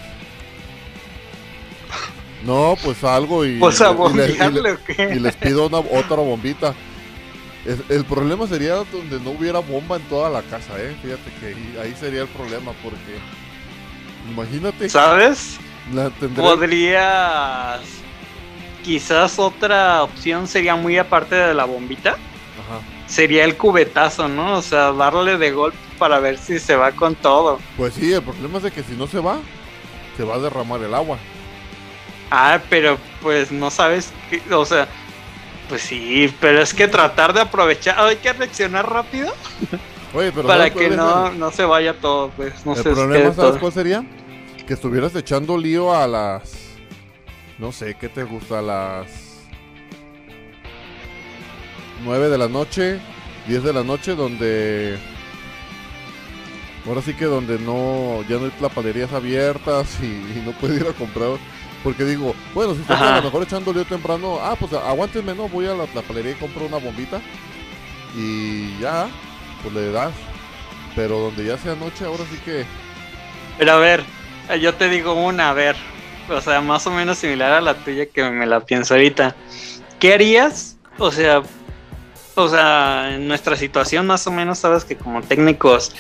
[2.46, 3.98] No, pues algo y, Pues a y le- y le-
[4.38, 5.12] bombearle, ¿o qué?
[5.16, 6.74] y les pido una otra bombita.
[7.66, 10.96] El, el problema sería donde no hubiera bomba en toda la casa, eh.
[11.02, 13.20] Fíjate que ahí, ahí sería el problema porque
[14.32, 15.58] imagínate, ¿Sabes?
[15.94, 17.82] la tendré- Podrías.
[18.84, 22.12] Quizás otra opción sería muy aparte de la bombita.
[22.12, 22.80] Ajá.
[23.08, 24.58] Sería el cubetazo, ¿no?
[24.58, 27.60] O sea, darle de golpe para ver si se va con todo.
[27.76, 29.40] Pues sí, el problema es de que si no se va,
[30.16, 31.18] se va a derramar el agua.
[32.32, 34.42] Ah, pero pues no sabes qué.
[34.54, 34.88] O sea,
[35.68, 38.00] pues sí, pero es que tratar de aprovechar.
[38.00, 39.34] Hay que reaccionar rápido.
[40.14, 42.66] Oye, pero Para ¿sabes cuál que no, no se vaya todo, pues.
[42.66, 43.60] No el se problema, ¿sabes todo.
[43.60, 44.04] cuál sería?
[44.66, 46.54] Que estuvieras echando lío a las.
[47.58, 48.60] No sé, ¿qué te gusta?
[48.60, 49.08] A las.
[52.04, 53.00] 9 de la noche,
[53.48, 54.98] 10 de la noche, donde.
[56.88, 58.24] Ahora sí que donde no.
[58.30, 61.38] Ya no hay lapalerías abiertas y, y no puedes ir a comprar.
[61.84, 65.66] Porque digo, bueno, si a lo mejor echando lío temprano, ah, pues aguántenme, no, voy
[65.68, 67.22] a la lapalería y compro una bombita.
[68.16, 69.08] Y ya,
[69.62, 70.14] pues le das.
[70.96, 72.66] Pero donde ya sea noche, ahora sí que.
[73.58, 74.04] Pero a ver,
[74.50, 75.76] eh, yo te digo una, a ver.
[76.30, 79.36] O sea, más o menos similar a la tuya que me la pienso ahorita.
[80.00, 80.78] ¿Qué harías?
[80.98, 81.42] O sea,
[82.36, 85.96] o sea, en nuestra situación más o menos, sabes que como técnicos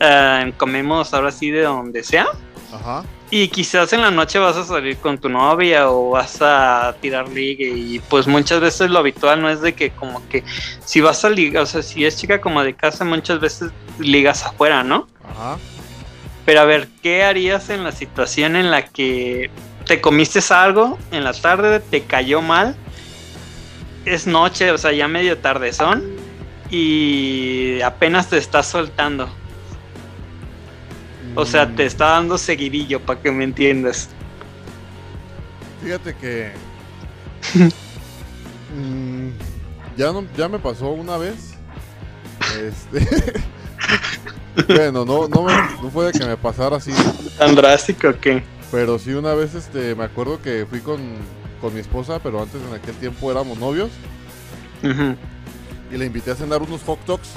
[0.00, 2.26] eh, comemos ahora sí de donde sea.
[2.72, 3.04] Ajá.
[3.30, 7.28] Y quizás en la noche vas a salir con tu novia o vas a tirar
[7.28, 10.44] ligue y pues muchas veces lo habitual no es de que como que
[10.84, 14.44] si vas a ligar, o sea, si es chica como de casa muchas veces ligas
[14.44, 15.08] afuera, ¿no?
[15.24, 15.58] Ajá.
[16.44, 19.50] Pero a ver, ¿qué harías en la situación en la que
[19.86, 22.76] te comiste algo en la tarde, te cayó mal,
[24.04, 26.04] es noche, o sea, ya medio tardezón
[26.70, 29.28] y apenas te estás soltando?
[31.34, 34.08] O sea, te está dando seguidillo para que me entiendas.
[35.82, 36.52] Fíjate que.
[38.74, 39.28] mm,
[39.96, 41.54] ya, no, ya me pasó una vez.
[42.60, 43.06] Este.
[44.68, 46.92] bueno, no, no, me- no fue de que me pasara así.
[47.38, 51.00] ¿Tan drástico que Pero sí, una vez este, me acuerdo que fui con,
[51.60, 53.90] con mi esposa, pero antes en aquel tiempo éramos novios.
[55.92, 57.30] Y le invité a cenar unos hot dogs.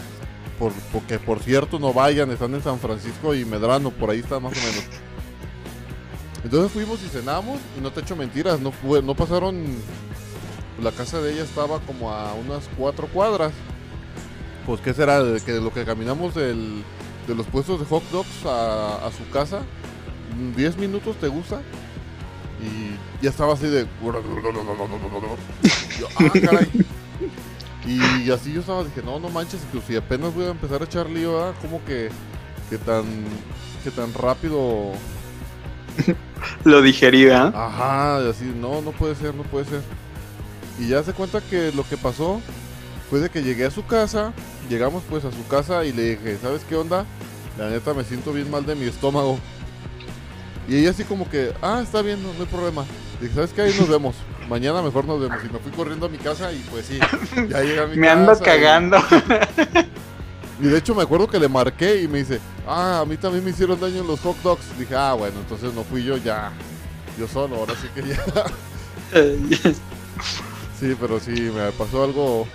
[0.59, 4.39] Por, porque por cierto no vayan, están en San Francisco y Medrano, por ahí está
[4.39, 4.83] más o menos.
[6.43, 8.71] Entonces fuimos y cenamos y no te echo mentiras, no
[9.03, 9.65] no pasaron.
[10.81, 13.51] La casa de ella estaba como a unas cuatro cuadras.
[14.65, 16.83] Pues qué será, que lo que caminamos del-
[17.27, 19.61] de los puestos de hot dogs a, a su casa,
[20.37, 21.61] mm, 10 minutos te gusta.
[22.61, 23.85] Y ya estaba así de.
[25.99, 26.67] Yo, ah, caray.
[27.87, 30.85] Y así yo estaba, dije, no, no manches, que si apenas voy a empezar a
[30.85, 31.55] echar lío, ¿verdad?
[31.61, 32.09] como que,
[32.69, 33.05] que tan,
[33.81, 34.91] que tan rápido,
[36.65, 37.45] lo digería.
[37.47, 39.81] ajá, y así, no, no puede ser, no puede ser.
[40.77, 42.41] Y ya se cuenta que lo que pasó
[43.09, 44.33] fue de que llegué a su casa,
[44.69, 47.05] llegamos pues a su casa y le dije, ¿sabes qué onda?
[47.57, 49.39] La neta me siento bien mal de mi estómago.
[50.67, 52.85] Y ella así como que, ah, está bien, no, no hay problema.
[53.21, 53.61] Dije, ¿sabes qué?
[53.61, 54.15] Ahí nos vemos.
[54.49, 55.39] Mañana mejor nos vemos.
[55.43, 56.99] Y me fui corriendo a mi casa y pues sí,
[57.49, 58.97] ya llegué a mi Me ando casa cagando.
[60.59, 63.43] Y de hecho me acuerdo que le marqué y me dice, ah, a mí también
[63.43, 64.65] me hicieron daño los hot dogs.
[64.79, 66.51] Dije, ah, bueno, entonces no fui yo ya,
[67.15, 68.23] yo solo, ahora sí que ya.
[70.79, 72.47] Sí, pero sí, me pasó algo,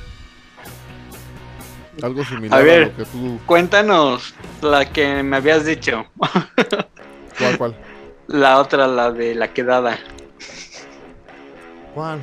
[2.02, 2.86] algo similar A a, ver.
[2.88, 6.06] lo que tú, Cuéntanos la que me habías dicho.
[7.38, 7.76] ¿cuál, cuál?
[8.28, 9.98] La otra, la de la quedada.
[11.94, 12.22] ¿Cuál?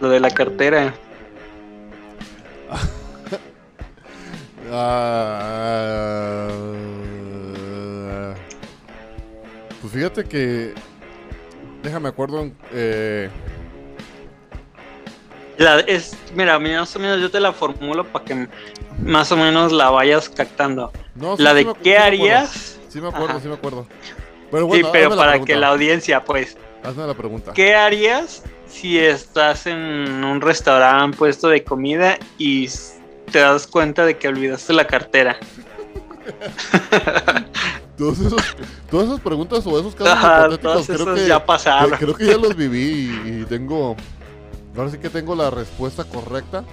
[0.00, 0.94] Lo de la cartera.
[7.42, 8.34] Ah,
[9.80, 10.74] pues fíjate que,
[11.82, 13.30] déjame acuerdo, eh,
[15.58, 18.48] La, es, mira, más o menos yo te la formulo para que
[19.02, 20.92] más o menos la vayas captando.
[21.14, 22.78] no, sí, la sí de me acu- sí qué me harías.
[22.88, 23.40] Sí me acuerdo, Ajá.
[23.40, 23.86] sí me acuerdo.
[24.50, 27.52] Pero sí, bueno, pero hazme la para que la audiencia, pues, Hazme la pregunta.
[27.52, 32.68] ¿qué harías si estás en un restaurante puesto de comida y
[33.30, 35.36] te das cuenta de que olvidaste la cartera?
[37.96, 38.42] Todos esos,
[38.90, 41.98] todas esas preguntas o esos casos Ajá, hipotéticos creo que, ya pasaron.
[41.98, 43.94] creo que ya los viví y, y tengo
[44.74, 46.64] ahora sí que tengo la respuesta correcta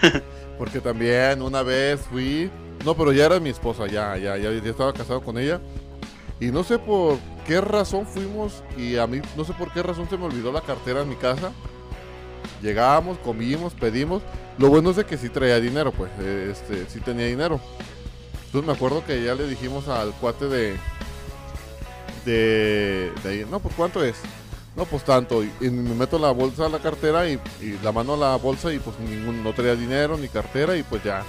[0.58, 2.50] porque también una vez fui
[2.86, 5.60] no pero ya era mi esposa ya ya ya, ya estaba casado con ella
[6.40, 7.18] y no sé por
[7.50, 10.60] qué razón fuimos y a mí no sé por qué razón se me olvidó la
[10.60, 11.50] cartera en mi casa
[12.62, 14.22] llegamos comimos pedimos
[14.56, 17.60] lo bueno es de que sí traía dinero pues eh, este sí tenía dinero
[18.50, 20.76] entonces me acuerdo que ya le dijimos al cuate de.
[22.24, 23.12] De.
[23.24, 24.16] ahí, no, pues cuánto es.
[24.74, 25.44] No, pues tanto.
[25.44, 28.72] Y, me meto la bolsa a la cartera y, y la mano a la bolsa
[28.72, 31.22] y pues ningún, no traía dinero ni cartera y pues ya.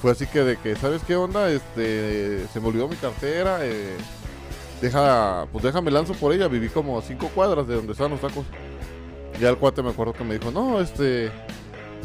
[0.00, 1.50] Fue así que de que, ¿sabes qué onda?
[1.50, 2.46] Este.
[2.52, 3.58] Se me olvidó mi cartera.
[3.62, 3.96] eh,
[4.80, 5.46] deja.
[5.52, 6.48] Pues déjame lanzo por ella.
[6.48, 8.44] Viví como a cinco cuadras de donde están los tacos.
[9.40, 11.30] Ya el cuate me acuerdo que me dijo, no, este.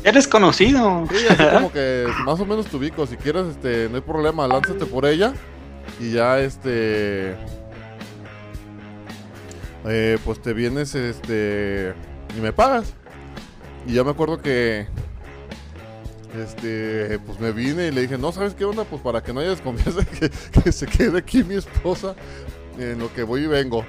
[0.03, 1.05] Eres conocido.
[1.09, 3.05] Sí, así como que más o menos te ubico.
[3.05, 5.33] Si quieres, este, no hay problema, lánzate por ella.
[5.99, 7.35] Y ya, este.
[9.85, 11.93] eh, pues te vienes, este.
[12.37, 12.93] Y me pagas.
[13.85, 14.87] Y ya me acuerdo que.
[16.35, 18.83] este, pues me vine y le dije, no, ¿sabes qué onda?
[18.83, 22.15] Pues para que no haya desconfianza, que, que se quede aquí mi esposa
[22.81, 23.85] en lo que voy y vengo.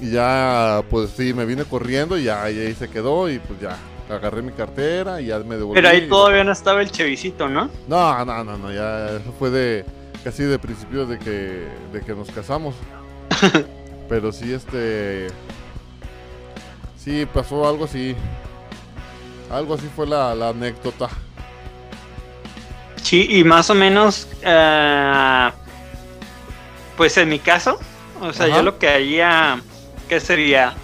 [0.00, 3.60] Y ya, pues sí, me vine corriendo y ya y ahí se quedó y pues
[3.60, 3.76] ya,
[4.10, 5.74] agarré mi cartera y ya me devolví.
[5.74, 7.70] Pero ahí todavía no estaba el chevicito, ¿no?
[7.88, 9.84] No, no, no, no, ya eso fue de
[10.22, 12.74] casi de principio de que, de que nos casamos.
[14.08, 15.28] Pero sí, este...
[16.98, 18.16] Sí, pasó algo así.
[19.50, 21.08] Algo así fue la, la anécdota.
[23.02, 25.50] Sí, y más o menos, eh,
[26.96, 27.78] pues en mi caso,
[28.20, 28.56] o sea, Ajá.
[28.56, 29.60] yo lo que haría,
[30.08, 30.74] ¿qué sería?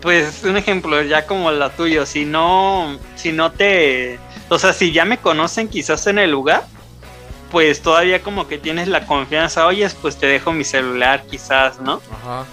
[0.00, 4.92] Pues un ejemplo, ya como la tuya, si no, si no te, o sea, si
[4.92, 6.64] ya me conocen quizás en el lugar,
[7.50, 12.00] pues todavía como que tienes la confianza, oye, pues te dejo mi celular quizás, ¿no?
[12.22, 12.44] Ajá.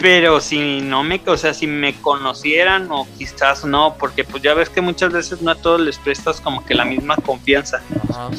[0.00, 4.54] Pero si no me, o sea, si me conocieran o quizás no, porque pues ya
[4.54, 7.82] ves que muchas veces no a todos les prestas como que la misma confianza.
[8.08, 8.30] Ajá.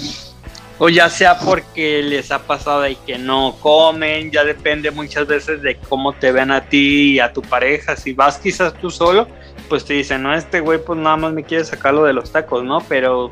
[0.82, 5.62] O ya sea porque les ha pasado y que no comen, ya depende muchas veces
[5.62, 7.98] de cómo te ven a ti y a tu pareja.
[7.98, 9.28] Si vas quizás tú solo,
[9.68, 12.64] pues te dicen, no, este güey pues nada más me quiere sacarlo de los tacos,
[12.64, 12.80] ¿no?
[12.88, 13.30] Pero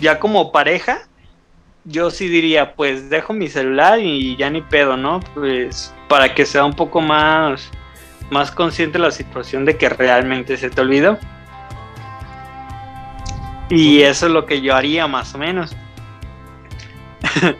[0.00, 1.06] ya como pareja,
[1.84, 5.20] yo sí diría, pues dejo mi celular y ya ni pedo, ¿no?
[5.34, 7.70] Pues para que sea un poco más,
[8.30, 11.18] más consciente la situación de que realmente se te olvidó.
[13.68, 15.76] Y eso es lo que yo haría más o menos.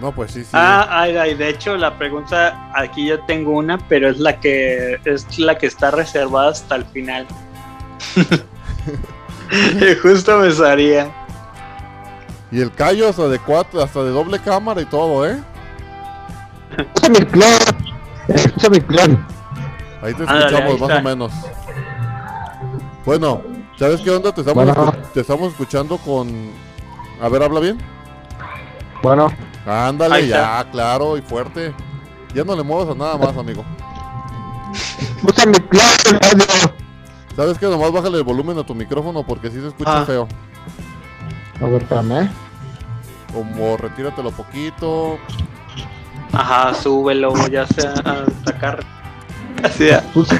[0.00, 0.50] No, pues sí, sí.
[0.52, 4.96] Ah, ay, ay, de hecho la pregunta aquí yo tengo una, pero es la que
[5.04, 7.26] es la que está reservada hasta el final.
[10.02, 11.10] Justo me salía.
[12.52, 15.38] Y el callo hasta de cuatro, hasta de doble cámara y todo, ¿eh?
[16.76, 17.52] Escucha mi clon.
[18.28, 19.26] Escucha mi clon.
[20.00, 21.32] Ahí te Ándale, escuchamos ahí más o menos.
[23.04, 23.42] Bueno,
[23.76, 24.32] ¿sabes qué onda?
[24.32, 24.92] Te estamos, Bueno.
[24.92, 26.50] escu- te estamos escuchando con...
[27.20, 27.78] A ver, habla bien.
[29.02, 29.32] Bueno,
[29.66, 31.74] Ándale, ya, claro y fuerte.
[32.34, 33.64] Ya no le muevas a nada más, amigo.
[35.16, 36.72] escucha mi radio.
[37.36, 37.66] ¿Sabes qué?
[37.66, 40.04] Nomás bájale el volumen a tu micrófono porque sí se escucha Ah.
[40.04, 40.26] feo.
[41.60, 42.30] A ver, espérame.
[43.32, 45.18] Como retíratelo poquito.
[46.32, 48.80] Ajá, súbelo, ya sea a sacar.
[49.64, 49.88] Así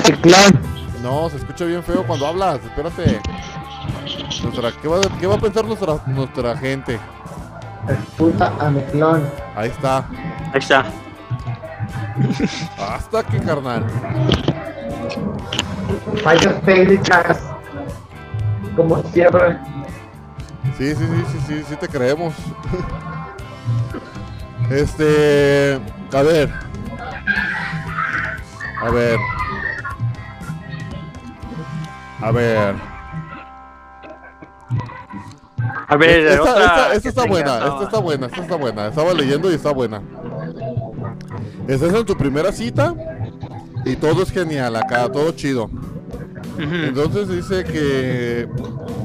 [0.09, 0.61] mi clon.
[1.03, 2.61] No, se escucha bien feo cuando hablas.
[2.65, 3.21] Espérate.
[4.43, 6.99] Nuestra, ¿qué, va, qué va a pensar nuestra, nuestra gente?
[7.89, 9.29] Escucha a mi clon.
[9.57, 10.07] Ahí está.
[10.53, 10.85] Ahí está.
[12.79, 13.85] Hasta aquí, carnal.
[16.23, 17.43] Fallas técnicas.
[18.77, 19.59] Como siempre.
[20.77, 22.35] Sí, sí, sí, sí, sí, sí te creemos.
[24.71, 25.81] Este,
[26.13, 26.53] a ver.
[28.83, 29.19] A ver.
[32.21, 32.98] A ver.
[35.89, 38.87] A ver, esta, otra esta- esta está buena, esta está buena, esta está buena.
[38.89, 40.03] Estaba leyendo y está buena.
[41.67, 42.95] Estás en tu primera cita
[43.85, 45.71] y todo es genial acá, todo chido.
[46.59, 48.49] Entonces dice que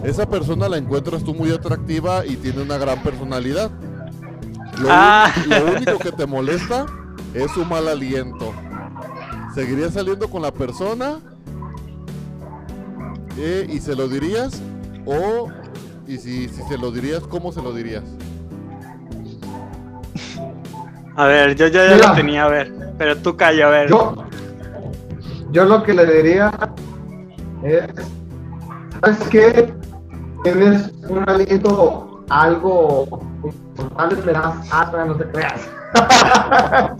[0.03, 3.69] esa persona la encuentras tú muy atractiva y tiene una gran personalidad.
[4.79, 5.31] Lo, Ah.
[5.47, 6.85] lo único que te molesta
[7.33, 8.53] es su mal aliento.
[9.53, 11.19] ¿Seguirías saliendo con la persona?
[13.37, 14.61] Eh, ¿Y se lo dirías?
[15.05, 15.49] ¿O,
[16.07, 18.03] y si, si se lo dirías, cómo se lo dirías?
[21.15, 22.07] A ver, yo ya, ya Mira.
[22.09, 22.73] lo tenía, a ver.
[22.97, 23.89] Pero tú calla, a ver.
[23.89, 24.15] Yo,
[25.51, 26.51] yo lo que le diría
[27.63, 27.87] es,
[29.01, 29.73] ¿sabes qué?
[30.43, 35.69] Tienes un aliento algo importante, me das asma, no te creas.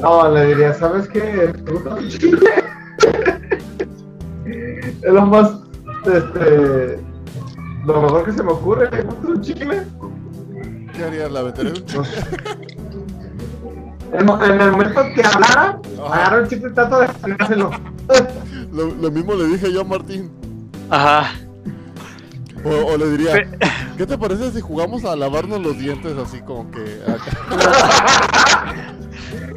[0.00, 1.52] no, le diría, ¿sabes qué?
[5.02, 5.60] Es lo más,
[6.06, 6.98] este,
[7.94, 9.82] lo mejor que se me ocurre, ¿te gusta el chile?
[10.92, 11.30] ¿Qué harías?
[11.30, 11.64] ¿La un Pues,
[14.12, 16.14] en, en el momento que hablara, Ajá.
[16.14, 17.70] agarro el chile y trato de sacárselo.
[18.72, 20.30] Lo, lo mismo le dije yo a Martín.
[20.90, 21.32] Ajá.
[22.64, 23.48] O, o le diría, Pe-
[23.96, 28.74] ¿qué te parece si jugamos a lavarnos los dientes así como que acá?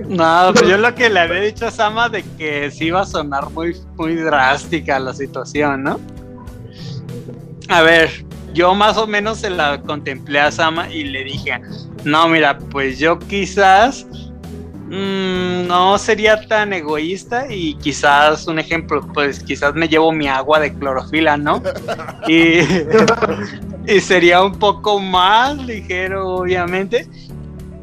[0.07, 3.05] No, pues yo lo que le había dicho a Sama de que sí iba a
[3.05, 5.99] sonar muy, muy drástica la situación, ¿no?
[7.69, 11.61] A ver, yo más o menos se la contemplé a Sama y le dije,
[12.03, 14.07] no, mira, pues yo quizás
[14.87, 20.59] mm, no sería tan egoísta y quizás, un ejemplo, pues quizás me llevo mi agua
[20.59, 21.61] de clorofila, ¿no?
[22.27, 22.59] Y,
[24.01, 27.07] sería un poco más ligero, obviamente.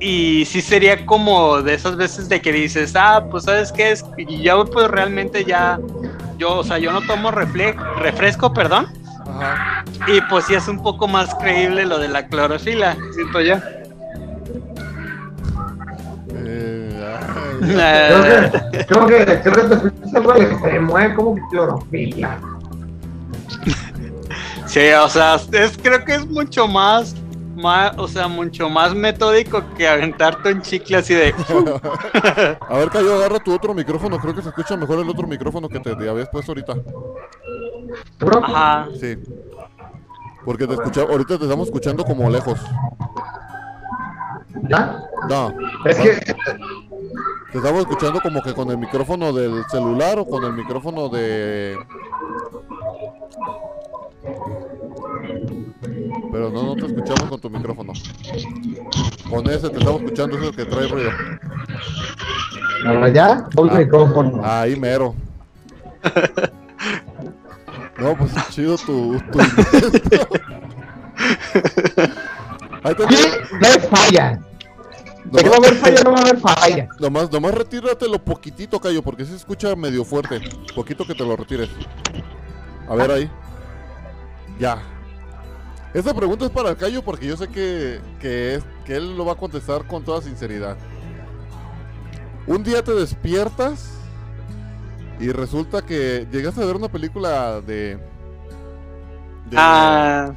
[0.00, 4.04] Y sí sería como de esas veces de que dices, ah, pues sabes qué es,
[4.18, 5.78] y yo pues realmente ya,
[6.38, 8.88] yo, o sea, yo no tomo refle- refresco, perdón,
[9.40, 9.84] Ajá.
[10.06, 13.56] Y pues sí es un poco más creíble lo de la clorofila, siento yo.
[16.34, 16.92] Eh,
[17.58, 21.14] Creo ay, que, creo que, creo que te fuiste algo al extremo, ¿eh?
[21.14, 22.38] Como que clorofila.
[24.66, 27.14] Sí, o sea, es, creo que es mucho más,
[27.56, 31.34] más, o sea, mucho más metódico que aventarte un chicle así de.
[32.68, 34.18] a ver, Cayo, agarra tu otro micrófono.
[34.18, 36.74] Creo que se escucha mejor el otro micrófono que te, te habías puesto ahorita.
[38.42, 38.88] Ajá.
[39.00, 39.16] Sí.
[40.44, 42.60] Porque te escucha, ahorita te estamos escuchando como lejos.
[44.68, 45.02] ¿Ya?
[45.28, 45.52] No,
[45.84, 46.34] Es que
[47.52, 51.76] te estamos escuchando como que con el micrófono del celular o con el micrófono de...
[56.32, 57.92] Pero no, no te escuchamos con tu micrófono.
[59.30, 61.10] Con ese te estamos escuchando, eso que trae ruido.
[63.12, 63.78] Ya, el Ah.
[63.78, 64.40] micrófono.
[64.44, 65.14] Ahí mero.
[67.98, 70.28] No, pues chido tu, tu invento.
[72.82, 73.04] Ahí te-
[73.66, 74.38] hay falla.
[75.24, 76.88] De que va a haber falla, no va a haber falla.
[77.00, 80.42] Nomás, nomás retíratelo poquitito, Cayo, porque se escucha medio fuerte.
[80.74, 81.70] Poquito que te lo retires.
[82.88, 83.30] A ver ahí.
[84.58, 84.78] Ya.
[85.94, 89.24] Esta pregunta es para el Cayo porque yo sé que, que, es, que él lo
[89.24, 90.76] va a contestar con toda sinceridad.
[92.46, 93.92] Un día te despiertas
[95.18, 97.96] y resulta que llegaste a ver una película de...
[99.50, 100.32] de, Ah,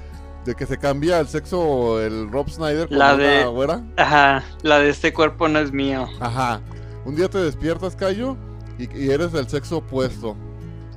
[0.45, 3.81] de que se cambia el sexo el Rob Snyder con La una de- güera.
[3.97, 6.07] ajá, la de este cuerpo no es mío.
[6.21, 6.61] Ajá.
[7.05, 8.37] Un día te despiertas, Cayo,
[8.77, 10.35] y, y eres del sexo opuesto.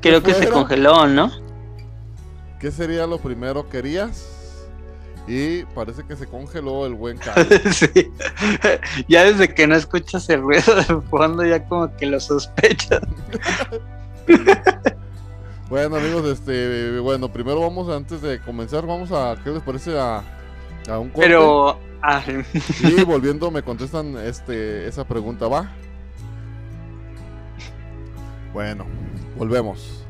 [0.01, 1.31] Creo que se congeló, ¿no?
[2.63, 4.25] ¿Qué sería lo primero que harías?
[5.27, 7.45] Y parece que se congeló el buen Cayo.
[7.73, 7.91] sí.
[9.09, 13.01] Ya desde que no escuchas el ruido de fondo, ya como que lo sospechas.
[15.69, 20.23] bueno, amigos, este, bueno, primero vamos, antes de comenzar, vamos a, ¿qué les parece a,
[20.89, 21.27] a un corte?
[21.27, 22.23] Pero, ah,
[22.81, 25.69] Y volviendo me contestan este, esa pregunta, ¿va?
[28.53, 28.87] Bueno,
[29.37, 30.02] volvemos.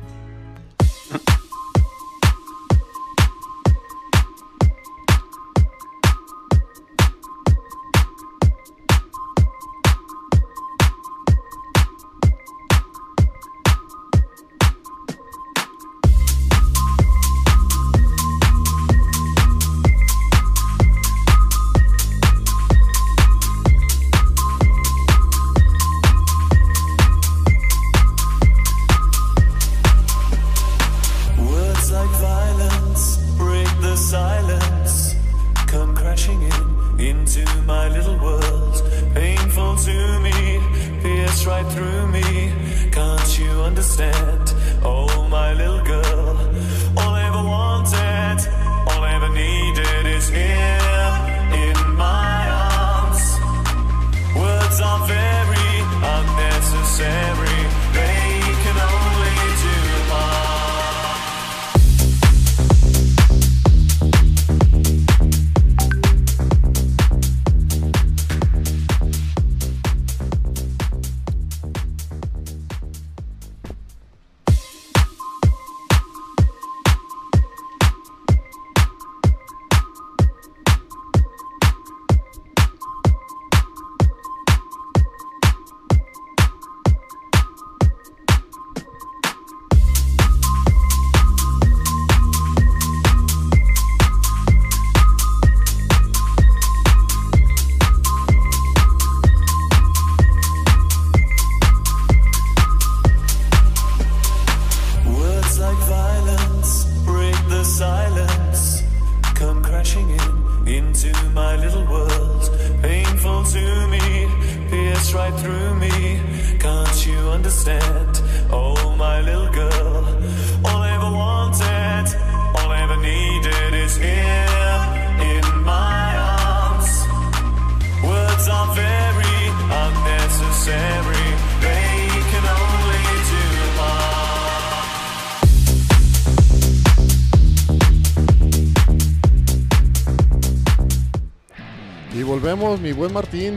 [142.13, 143.55] Y volvemos, mi buen Martín.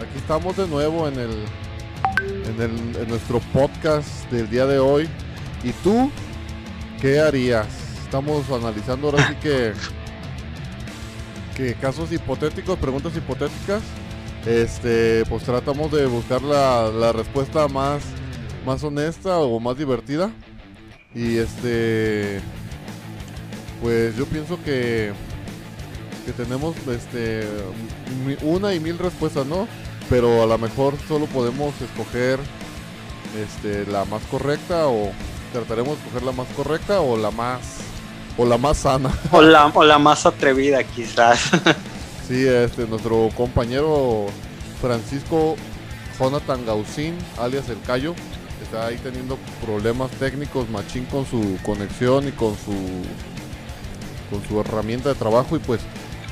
[0.00, 1.44] Aquí estamos de nuevo en el,
[2.54, 5.08] en el en nuestro podcast del día de hoy.
[5.64, 6.10] ¿Y tú
[7.00, 7.66] qué harías?
[8.04, 9.72] Estamos analizando ahora sí que
[11.56, 13.82] que casos hipotéticos, preguntas hipotéticas.
[14.46, 18.02] Este, pues tratamos de buscar la, la respuesta más
[18.66, 20.30] más honesta o más divertida.
[21.14, 22.40] Y este
[23.80, 25.12] pues yo pienso que
[26.24, 27.46] que tenemos este
[28.42, 29.66] una y mil respuestas, ¿no?
[30.10, 32.38] Pero a lo mejor solo podemos escoger
[33.42, 35.10] este la más correcta o
[35.52, 37.60] trataremos de escoger la más correcta o la más
[38.36, 39.10] o la más sana.
[39.30, 41.50] O la, o la más atrevida, quizás.
[42.28, 44.26] Sí, este nuestro compañero
[44.80, 45.56] Francisco
[46.18, 48.14] Jonathan Gausín, alias El Cayo,
[48.62, 49.36] está ahí teniendo
[49.66, 52.72] problemas técnicos machín con su conexión y con su
[54.30, 55.80] con su herramienta de trabajo y pues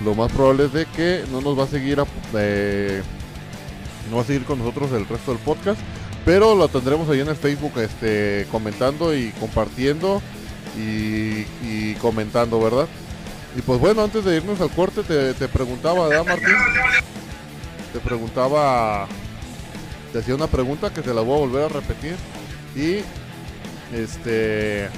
[0.05, 3.03] lo más probable es de que no nos va a seguir a- eh,
[4.11, 5.81] no va a seguir con nosotros el resto del podcast,
[6.25, 10.21] pero lo tendremos ahí en el Facebook este comentando y compartiendo
[10.77, 12.87] y, y comentando, ¿verdad?
[13.57, 16.47] Y pues bueno, antes de irnos al corte te, te preguntaba, ¿verdad Martín?
[17.93, 19.07] Te preguntaba,
[20.13, 22.15] te hacía una pregunta que te la voy a volver a repetir
[22.77, 22.99] y
[23.97, 24.89] este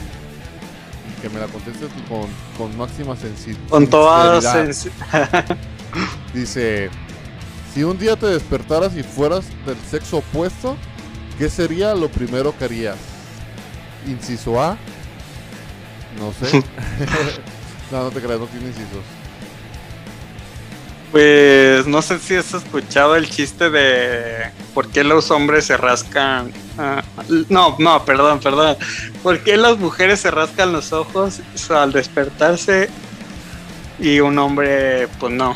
[1.22, 2.26] que me la contestes con,
[2.58, 4.90] con máxima sensi- Con toda sinceridad.
[4.90, 5.56] sensi-
[6.34, 6.90] Dice,
[7.74, 10.76] si un día te despertaras y fueras del sexo opuesto,
[11.38, 12.96] ¿qué sería lo primero que harías?
[14.06, 14.76] Inciso A,
[16.18, 16.58] no sé.
[17.90, 19.04] no, no te creas, no tiene incisos.
[21.10, 26.52] Pues no sé si has escuchado el chiste de por qué los hombres se rascan.
[26.78, 27.02] ah,
[27.50, 28.76] no, no, perdón, perdón.
[29.22, 32.88] ¿Por qué las mujeres se rascan los ojos al despertarse
[33.98, 35.54] y un hombre, pues no?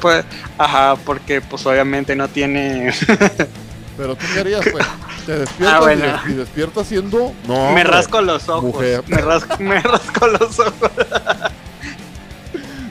[0.00, 0.24] Pues,
[0.58, 2.92] ajá, porque pues obviamente no tiene.
[3.96, 4.86] Pero tú qué harías, pues.
[5.26, 6.20] Te despiertas Ah, y bueno.
[6.28, 7.34] y, despiertas siendo.
[7.46, 7.72] No.
[7.72, 8.64] me rasco los ojos.
[8.64, 9.02] mujer.
[9.08, 10.90] Me rasco, me rasco los ojos.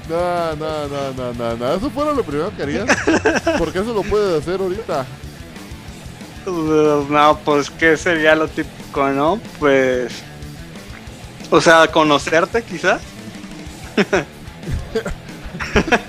[0.07, 1.73] No, no, no, no, no, no.
[1.73, 2.85] Eso fuera lo primero que harías.
[3.57, 5.05] Porque eso lo puedes hacer ahorita.
[6.45, 9.39] Uh, No, pues qué sería lo típico, ¿no?
[9.59, 10.11] Pues.
[11.51, 13.01] O sea, conocerte quizás.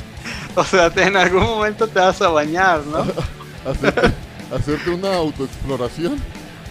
[0.56, 3.04] o sea, te- en algún momento te vas a bañar, ¿no?
[3.70, 4.10] Hacerte,
[4.54, 6.18] hacerte una autoexploración.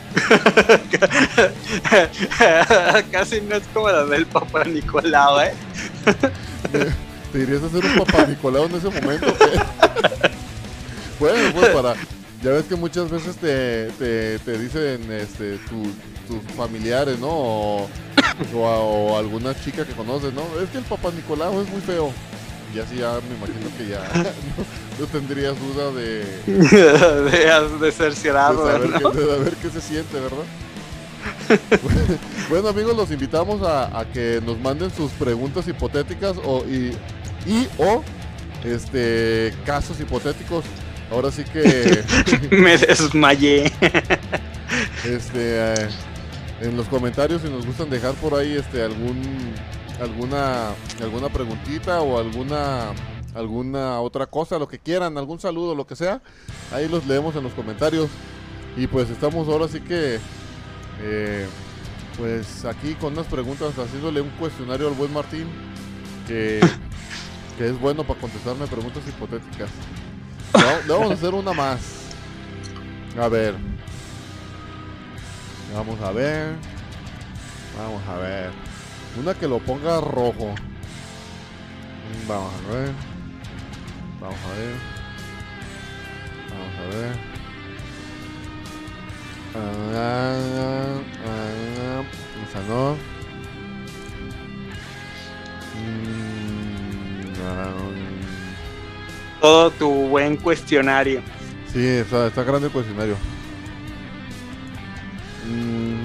[3.12, 5.54] Casi no es como la del Papa Nicolau, ¿eh?
[7.32, 9.34] ¿Te irías a hacer un papá Nicolau en ese momento?
[9.38, 9.60] ¿qué?
[11.20, 11.94] bueno, pues para.
[12.42, 15.92] Ya ves que muchas veces te, te, te dicen este, tu-
[16.28, 17.28] tus familiares, ¿no?
[17.30, 17.90] O,
[18.56, 20.44] o a- o alguna chica que conoces, ¿no?
[20.62, 22.12] Es que el papá Nicolau es muy feo.
[22.74, 24.66] Y así ya me imagino que ya no,
[25.00, 29.12] no tendrías duda de, de de, de cerciorado, saber, ¿no?
[29.12, 30.46] qué, de saber qué se siente, ¿verdad?
[32.50, 36.94] bueno amigos, los invitamos a, a que nos manden sus preguntas hipotéticas o, y,
[37.46, 38.04] y o
[38.64, 40.66] este casos hipotéticos.
[41.12, 42.04] Ahora sí que
[42.52, 43.72] Me desmayé.
[45.04, 45.90] este eh,
[46.62, 49.22] en los comentarios si nos gustan dejar por ahí este algún
[50.02, 50.70] alguna
[51.02, 52.92] alguna preguntita o alguna
[53.36, 56.22] alguna otra cosa, lo que quieran, algún saludo, lo que sea,
[56.74, 58.10] ahí los leemos en los comentarios.
[58.76, 60.20] Y pues estamos ahora sí que
[61.02, 61.48] eh,
[62.18, 65.48] pues aquí con unas preguntas haciéndole un cuestionario al buen Martín
[66.28, 66.60] que,
[67.58, 69.70] que es bueno para contestarme preguntas hipotéticas.
[70.56, 71.80] Le vamos- le vamos a hacer una más.
[73.20, 73.56] A ver.
[75.76, 76.54] Vamos a ver.
[77.78, 78.69] Vamos a ver.
[79.18, 80.54] Una que lo ponga rojo.
[82.28, 82.92] Vamos a ver.
[84.22, 84.76] Vamos a ver.
[86.50, 87.30] Vamos a ver.
[89.56, 89.62] Ah,
[89.96, 92.04] ah, ah,
[92.48, 92.96] esa no.
[95.76, 97.74] Mm, ah,
[99.42, 101.22] Todo tu buen cuestionario.
[101.74, 103.16] Sí, está, está grande el cuestionario.
[105.48, 105.99] Mm.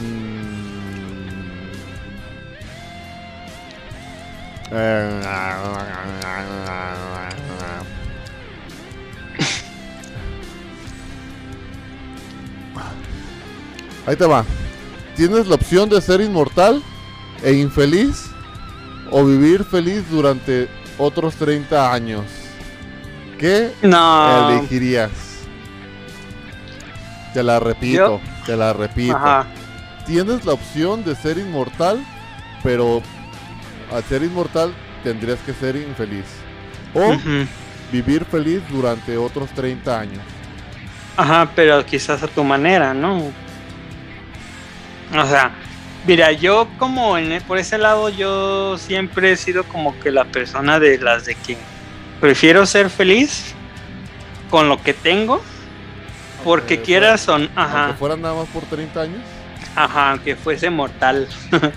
[14.07, 14.45] Ahí te va.
[15.17, 16.83] Tienes la opción de ser inmortal
[17.43, 18.27] e infeliz
[19.11, 20.69] o vivir feliz durante
[20.99, 22.25] otros 30 años.
[23.39, 24.51] ¿Qué No.
[24.51, 25.11] elegirías?
[27.33, 29.17] Te la repito, te la repito.
[29.17, 29.47] Ajá.
[30.07, 32.05] Tienes la opción de ser inmortal,
[32.63, 33.03] pero
[33.93, 34.73] al ser inmortal
[35.03, 36.25] tendrías que ser infeliz.
[36.95, 37.17] O
[37.93, 40.21] vivir feliz durante otros 30 años.
[41.17, 43.19] Ajá, pero quizás a tu manera, ¿no?
[45.17, 45.53] O sea,
[46.07, 50.25] mira, yo como en, e, por ese lado yo siempre he sido como que la
[50.25, 51.57] persona de las de que
[52.21, 53.55] prefiero ser feliz
[54.51, 55.43] con lo que tengo,
[56.43, 59.21] porque Aunque quieras o n- fuera- ajá, Aunque fueran nada más por 30 años.
[59.77, 61.29] ajá, aunque fuese mortal.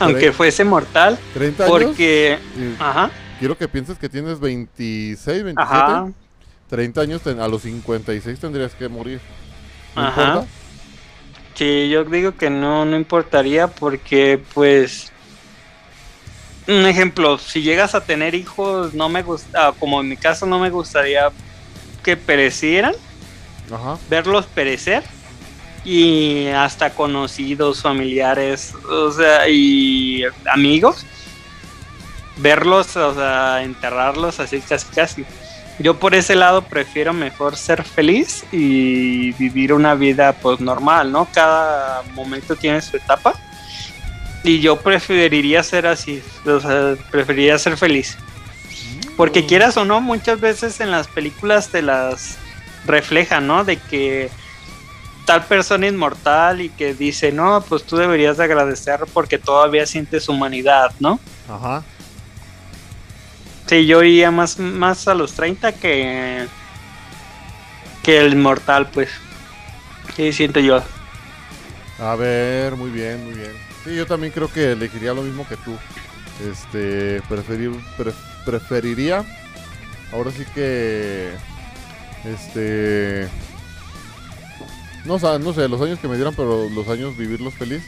[0.00, 1.82] aunque fuese mortal, 30 años.
[1.82, 2.38] porque...
[2.56, 5.62] y Ajá, quiero que pienses que tienes 26, 27.
[5.62, 6.06] ajá,
[6.68, 9.20] 30 años, a los 56 tendrías que morir.
[9.96, 10.26] ¿No Ajá.
[10.26, 10.46] importa?
[11.54, 15.10] Sí, yo digo que no, no importaría porque, pues,
[16.68, 20.58] un ejemplo, si llegas a tener hijos, no me gusta, como en mi caso, no
[20.58, 21.30] me gustaría
[22.04, 22.92] que perecieran,
[23.72, 23.98] Ajá.
[24.08, 25.02] verlos perecer
[25.84, 30.22] y hasta conocidos, familiares, o sea, y
[30.52, 31.06] amigos,
[32.36, 35.24] verlos, o sea, enterrarlos así casi casi.
[35.78, 41.28] Yo por ese lado prefiero mejor ser feliz y vivir una vida pues normal, ¿no?
[41.32, 43.34] Cada momento tiene su etapa.
[44.42, 48.16] Y yo preferiría ser así, o sea, preferiría ser feliz.
[49.16, 52.38] Porque quieras o no, muchas veces en las películas te las
[52.86, 53.64] reflejan, ¿no?
[53.64, 54.30] De que
[55.28, 60.26] tal persona inmortal y que dice, no, pues tú deberías de agradecer porque todavía sientes
[60.26, 61.20] humanidad, ¿no?
[61.46, 61.84] Ajá.
[63.66, 66.46] Sí, yo iría más, más a los 30 que,
[68.02, 69.10] que el inmortal, pues.
[70.16, 70.82] Sí, siento yo.
[71.98, 73.52] A ver, muy bien, muy bien.
[73.84, 75.76] Sí, yo también creo que elegiría lo mismo que tú.
[76.50, 78.14] Este, preferir, pre-
[78.46, 79.22] preferiría.
[80.10, 81.32] Ahora sí que.
[82.24, 83.28] Este.
[85.04, 87.82] No, no sé, los años que me dieran, pero los años vivirlos feliz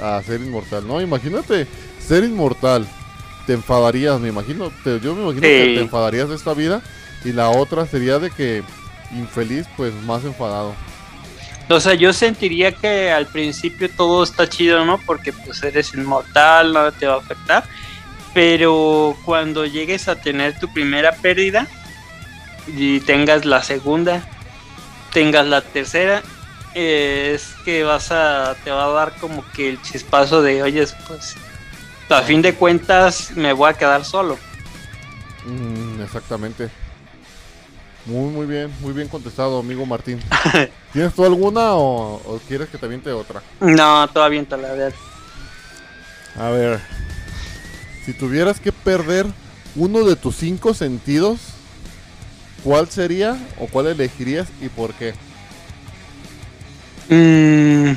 [0.00, 0.86] a ser inmortal.
[0.86, 1.66] No, imagínate,
[1.98, 2.86] ser inmortal.
[3.46, 4.70] Te enfadarías, me imagino.
[4.82, 6.82] te- yo me imagino que te enfadarías de esta vida.
[7.24, 8.62] Y la otra sería de que
[9.12, 10.74] infeliz, pues más enfadado.
[11.70, 14.98] O sea, yo sentiría que al principio todo está chido, ¿no?
[14.98, 17.64] Porque pues eres inmortal, nada te va a afectar.
[18.34, 21.66] Pero cuando llegues a tener tu primera pérdida
[22.66, 24.26] y tengas la segunda,
[25.12, 26.22] tengas la tercera,
[26.74, 30.86] eh, es que vas a, te va a dar como que el chispazo de, oye,
[31.06, 31.34] pues
[32.08, 34.38] a fin de cuentas me voy a quedar solo.
[35.46, 36.70] Mm, exactamente.
[38.06, 40.20] Muy, muy bien, muy bien contestado, amigo Martín.
[40.92, 43.42] ¿Tienes tú alguna o, o quieres que te aviente otra?
[43.60, 44.94] No, todavía la ver.
[46.36, 46.80] A ver,
[48.04, 49.26] si tuvieras que perder
[49.76, 51.38] uno de tus cinco sentidos,
[52.62, 55.14] ¿cuál sería o cuál elegirías y por qué?
[57.08, 57.92] Mm,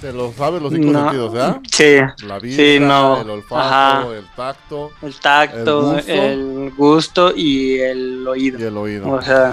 [0.00, 1.00] Te lo sabes los cinco no.
[1.02, 1.60] sentidos, ¿verdad?
[1.70, 1.96] Sí,
[2.26, 3.20] La vista, Sí, no.
[3.20, 4.06] el olfato, Ajá.
[4.16, 7.32] el tacto el tacto, El el gusto.
[7.36, 8.58] y el oído.
[8.58, 9.10] y el oído.
[9.10, 9.52] O sea,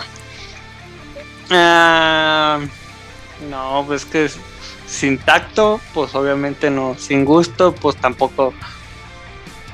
[1.52, 2.60] ah,
[3.50, 4.30] no, pues que
[4.88, 6.96] sin tacto, pues obviamente no.
[6.98, 8.54] Sin gusto, pues tampoco.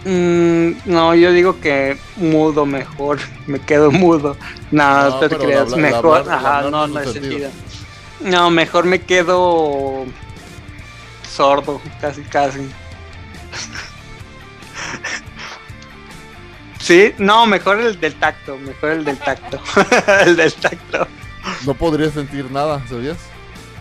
[0.05, 4.35] Mm, no, yo digo que mudo mejor, me quedo mudo.
[4.71, 6.19] No, No, te creas, mejor.
[6.21, 7.49] hablar- Ajá, no, no sentido.
[8.23, 10.05] No, mejor me quedo
[11.29, 12.59] sordo, casi, casi.
[16.79, 19.57] Sí, no, mejor el del tacto, mejor el del tacto.
[20.25, 21.07] el del tacto.
[21.65, 23.15] No podrías sentir nada, ¿sabías?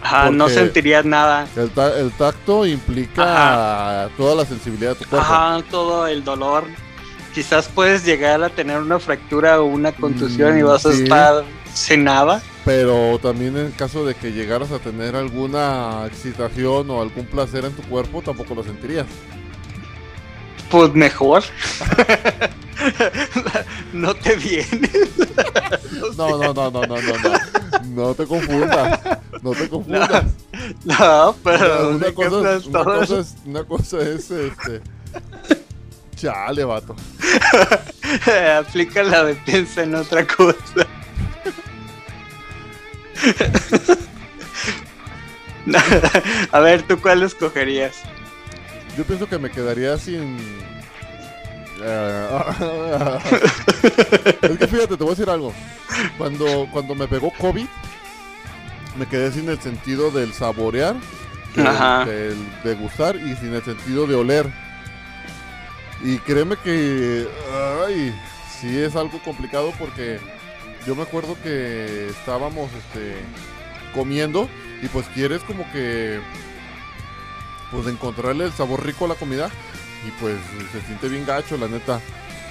[0.01, 1.47] Ajá, no sentirías nada.
[1.57, 5.27] El, ta- el tacto implica toda la sensibilidad de tu cuerpo.
[5.27, 6.65] Ajá, todo el dolor.
[7.35, 11.45] Quizás puedes llegar a tener una fractura o una contusión y Mm, vas a estar
[11.99, 12.43] nada.
[12.65, 17.73] Pero también en caso de que llegaras a tener alguna excitación o algún placer en
[17.73, 19.07] tu cuerpo, tampoco lo sentirías.
[20.71, 21.43] Pues mejor.
[23.93, 24.91] no te viene.
[26.17, 27.85] No, no, no, no, no, no, no.
[27.87, 29.01] No te confundas.
[29.43, 30.25] No te confundas.
[30.85, 34.81] No, pero una, ¿de qué cosa es, una, cosa es, una cosa es este.
[36.17, 36.95] Chale, vato.
[38.59, 40.87] Aplica la de piensa en otra cosa.
[46.53, 47.97] A ver, ¿tú cuál escogerías?
[48.97, 50.39] Yo pienso que me quedaría sin.
[51.83, 52.29] Eh,
[54.43, 55.53] es que fíjate, te voy a decir algo.
[56.19, 57.67] Cuando, cuando me pegó COVID,
[58.97, 60.97] me quedé sin el sentido del saborear,
[61.55, 64.53] del, degustar y sin el sentido de oler.
[66.03, 67.27] Y créeme que.
[67.87, 68.15] Ay,
[68.61, 70.21] sí es algo complicado porque
[70.87, 73.17] yo me acuerdo que estábamos este,
[73.95, 74.49] comiendo
[74.83, 76.21] y pues quieres como que
[77.71, 79.49] pues encontrarle el sabor rico a la comida
[80.07, 80.37] y pues
[80.73, 82.01] se siente bien gacho la neta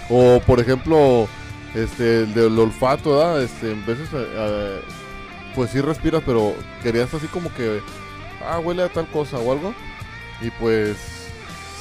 [0.10, 1.28] o por ejemplo
[1.76, 3.44] este el del olfato ¿verdad?
[3.44, 4.82] este en veces eh, eh,
[5.54, 7.82] pues sí respiras pero querías así como que
[8.46, 9.74] ah huele a tal cosa o algo
[10.42, 10.98] y pues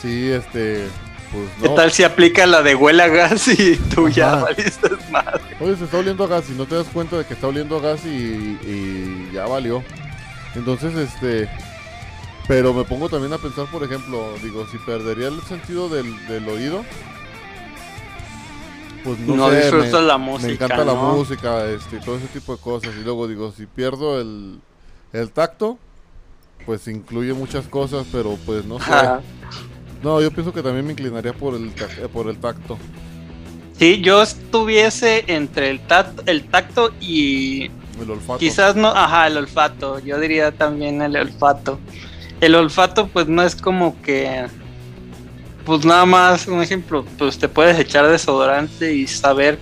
[0.03, 0.88] sí este
[1.33, 5.41] pues ¿Qué tal si aplica la de huela a gas y tú ya valiste madre?
[5.61, 7.76] Oye, se está oliendo a gas y no te das cuenta de que está oliendo
[7.76, 9.83] a gas y, y ya valió.
[10.55, 11.49] Entonces, este,
[12.49, 16.49] Pero me pongo también a pensar, por ejemplo, digo, si perdería el sentido del, del
[16.49, 16.85] oído,
[19.05, 20.53] pues no, No, sé, me, la me música.
[20.53, 22.95] encanta la música, este, todo ese tipo de cosas.
[22.97, 24.61] Y luego digo, si pierdo el,
[25.12, 25.78] el tacto,
[26.66, 29.09] pues incluye muchas cosas, pero pues no sé.
[30.03, 32.78] No, yo pienso que también me inclinaría por el, eh, por el tacto.
[33.78, 37.70] Sí, yo estuviese entre el, tat- el tacto y
[38.01, 38.38] El olfato.
[38.38, 39.98] quizás no, ajá, el olfato.
[40.01, 41.78] Yo diría también el olfato.
[42.40, 44.46] El olfato, pues no es como que,
[45.66, 49.59] pues nada más, un ejemplo, pues te puedes echar desodorante y saber,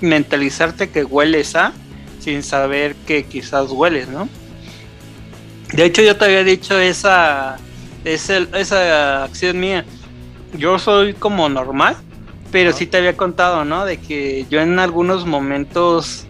[0.00, 1.72] mentalizarte que hueles a,
[2.20, 4.28] sin saber que quizás hueles, ¿no?
[5.72, 7.56] De hecho, yo te había dicho esa,
[8.04, 9.84] esa, esa acción mía.
[10.54, 11.96] Yo soy como normal,
[12.50, 12.78] pero Ajá.
[12.78, 13.84] sí te había contado, ¿no?
[13.84, 16.26] De que yo en algunos momentos,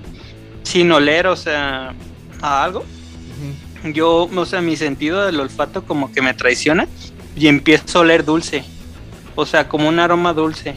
[0.62, 1.95] sin oler, o sea,
[2.41, 2.85] a algo,
[3.93, 6.87] yo, o sea, mi sentido del olfato como que me traiciona
[7.35, 8.64] y empiezo a oler dulce.
[9.35, 10.77] O sea, como un aroma dulce.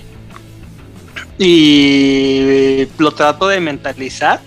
[1.38, 4.39] Y lo trato de mentalizar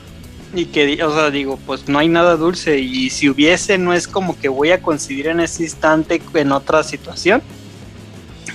[0.54, 4.08] y que, o sea, digo, pues no hay nada dulce y si hubiese no es
[4.08, 7.42] como que voy a coincidir en ese instante en otra situación.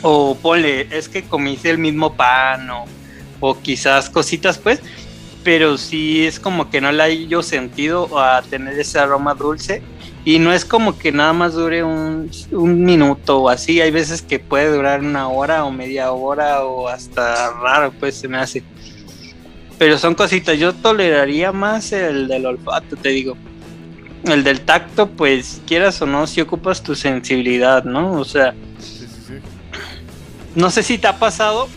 [0.02, 2.86] O ponle, es que comiste el mismo pan o,
[3.40, 4.82] o quizás cositas pues,
[5.44, 9.82] pero sí es como que no le hay yo sentido a tener ese aroma dulce
[10.26, 14.22] y no es como que nada más dure un, un minuto o así, hay veces
[14.22, 18.64] que puede durar una hora o media hora o hasta raro pues se me hace.
[19.78, 23.36] Pero son cositas, yo toleraría más el del olfato, te digo.
[24.26, 28.14] El del tacto, pues quieras o no, si ocupas tu sensibilidad, ¿no?
[28.14, 29.34] O sea, Sí, sí, sí.
[30.56, 31.68] no sé si te ha pasado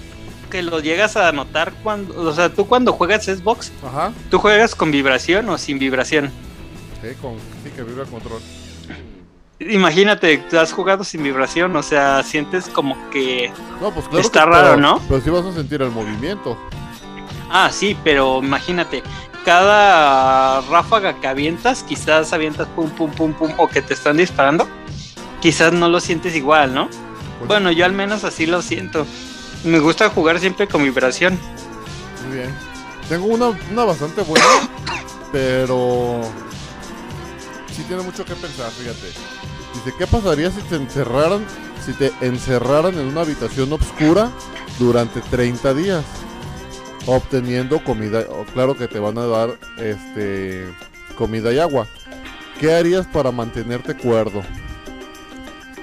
[0.50, 4.12] que lo llegas a notar cuando, o sea, tú cuando juegas Xbox, Ajá.
[4.30, 6.30] ¿tú juegas con vibración o sin vibración?
[7.02, 7.34] Sí, con,
[7.64, 8.40] sí que vibra control.
[9.58, 13.50] Imagínate, tú has jugado sin vibración, o sea, sientes como que...
[13.80, 15.00] No, pues claro Está que- raro, pero- ¿no?
[15.08, 16.56] Pero sí vas a sentir el movimiento.
[17.58, 19.02] Ah, sí, pero imagínate,
[19.42, 24.68] cada ráfaga que avientas, quizás avientas pum, pum, pum, pum, o que te están disparando,
[25.40, 26.90] quizás no lo sientes igual, ¿no?
[27.38, 29.06] Pues, Bueno, yo al menos así lo siento.
[29.64, 31.38] Me gusta jugar siempre con vibración.
[32.28, 32.54] Muy bien.
[33.08, 34.44] Tengo una, una bastante buena,
[35.32, 36.20] pero
[37.74, 39.06] sí tiene mucho que pensar, fíjate.
[39.72, 41.42] Dice, ¿qué pasaría si te encerraran,
[41.82, 44.30] si te encerraran en una habitación oscura
[44.78, 46.04] durante 30 días?
[47.06, 50.66] Obteniendo comida, claro que te van a dar este
[51.16, 51.86] comida y agua.
[52.60, 54.42] ¿Qué harías para mantenerte cuerdo?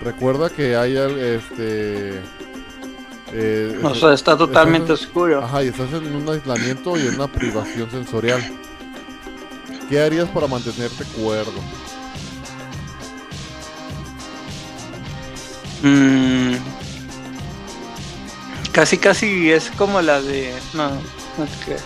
[0.03, 2.19] Recuerda que hay este
[3.31, 5.43] eh, O sea, está totalmente estás- oscuro.
[5.43, 8.41] Ajá, y estás en un aislamiento y en una privación sensorial.
[9.89, 11.53] ¿Qué harías para mantenerte cuerdo?
[15.81, 16.55] Mm.
[18.73, 20.53] Casi, casi es como la de.
[20.73, 21.77] No, no te.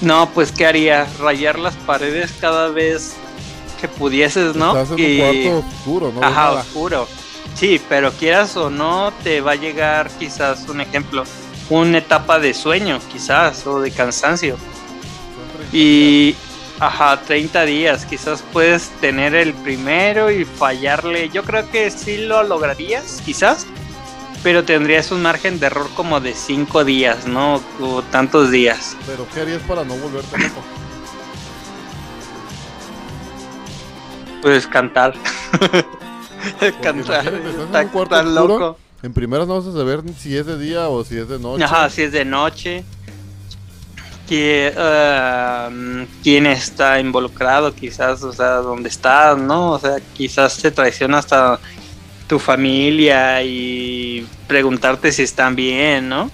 [0.00, 1.06] No, pues ¿qué haría?
[1.18, 3.14] Rayar las paredes cada vez
[3.80, 4.76] que pudieses, ¿no?
[4.78, 6.22] Estás en Y- un cuarto oscuro, ¿no?
[6.24, 7.08] Ajá, oscuro.
[7.56, 11.24] Sí, pero quieras o no, te va a llegar quizás un ejemplo,
[11.68, 14.56] una etapa de sueño, quizás, o de cansancio.
[14.56, 15.74] Son 30 días.
[15.74, 16.36] Y,
[16.78, 21.28] ajá, 30 días, quizás puedes tener el primero y fallarle.
[21.30, 23.66] Yo creo que sí lo lograrías, quizás,
[24.48, 27.62] pero tendrías un margen de error como de 5 días, ¿no?
[27.82, 28.96] O tantos días.
[29.06, 30.62] Pero ¿qué harías para no volverte loco?
[34.40, 35.12] Puedes cantar.
[36.82, 37.26] Cantar.
[37.26, 38.78] en Está cuarto tan oscuro, loco.
[39.02, 41.64] En primeras no vas a saber si es de día o si es de noche.
[41.64, 42.84] Ajá, si es de noche.
[44.26, 49.72] Que, eh, quién está involucrado, quizás, o sea, dónde estás, ¿no?
[49.72, 51.60] O sea, quizás te traiciona hasta
[52.28, 56.30] tu familia y preguntarte si están bien, ¿no?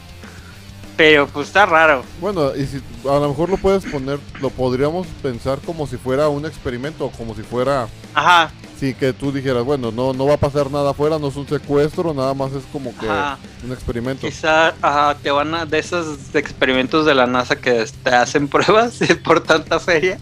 [0.97, 2.05] Pero pues está raro.
[2.21, 2.77] Bueno, y si
[3.09, 7.35] a lo mejor lo puedes poner, lo podríamos pensar como si fuera un experimento, como
[7.35, 11.19] si fuera, Ajá, sí, que tú dijeras, bueno, no, no va a pasar nada afuera,
[11.19, 13.39] no es un secuestro, nada más es como que ajá.
[13.65, 14.27] un experimento.
[14.27, 18.99] Quizá ajá, te van a de esos experimentos de la NASA que te hacen pruebas
[19.25, 20.19] por tanta feria.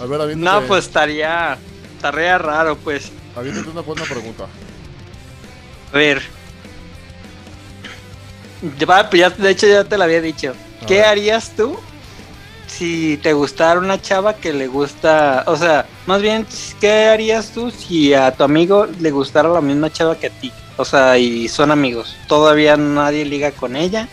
[0.00, 1.56] A ver, aviéntate, No, pues estaría,
[1.96, 3.12] estaría raro, pues.
[3.36, 4.46] Aviéntate una buena pregunta.
[5.92, 6.22] A ver.
[8.78, 10.54] Ya, ya, de hecho ya te lo había dicho.
[10.82, 11.04] A ¿Qué ver.
[11.04, 11.78] harías tú
[12.66, 16.46] si te gustara una chava que le gusta, o sea, más bien,
[16.80, 20.52] ¿qué harías tú si a tu amigo le gustara la misma chava que a ti?
[20.76, 22.16] O sea, y son amigos.
[22.26, 24.08] Todavía nadie liga con ella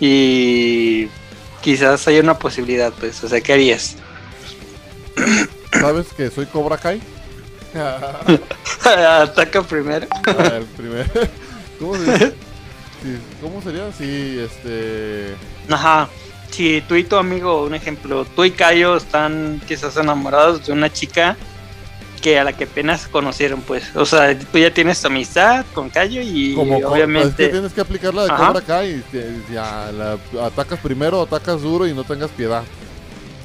[0.00, 1.08] y
[1.60, 3.96] quizás haya una posibilidad, pues, o sea, ¿qué harías?
[5.72, 7.00] ¿Sabes que soy Cobra Kai?
[8.84, 10.06] Ataca primero.
[10.26, 11.06] Ah, el primer.
[11.78, 12.34] ¿Cómo, se dice?
[13.02, 13.92] Sí, ¿Cómo sería?
[13.92, 15.34] Sí, este.
[15.70, 16.08] Ajá.
[16.50, 20.92] Si tú y tu amigo, un ejemplo, tú y Cayo están quizás enamorados de una
[20.92, 21.36] chica
[22.20, 23.96] que a la que apenas conocieron, pues.
[23.96, 27.48] O sea, tú ya tienes tu amistad con Cayo y Como co- Es que obviamente.
[27.48, 28.46] tienes que aplicar la de Ajá.
[28.48, 29.02] Cobra Kai.
[29.12, 32.62] y ya, la- atacas primero, atacas duro y no tengas piedad.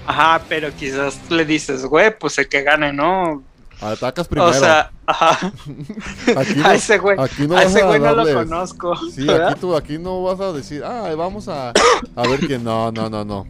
[0.05, 3.41] Ajá, pero quizás le dices, güey, pues el que gane, ¿no?
[3.81, 4.49] Atacas primero.
[4.49, 5.51] O sea, ajá.
[6.37, 8.95] aquí no, a ese güey, aquí no a ese a güey no lo conozco.
[9.11, 9.49] Sí, ¿verdad?
[9.49, 11.69] aquí, tú, aquí no vas a decir, ah, vamos a,
[12.15, 12.63] a ver quién.
[12.63, 13.45] No, no, no, no.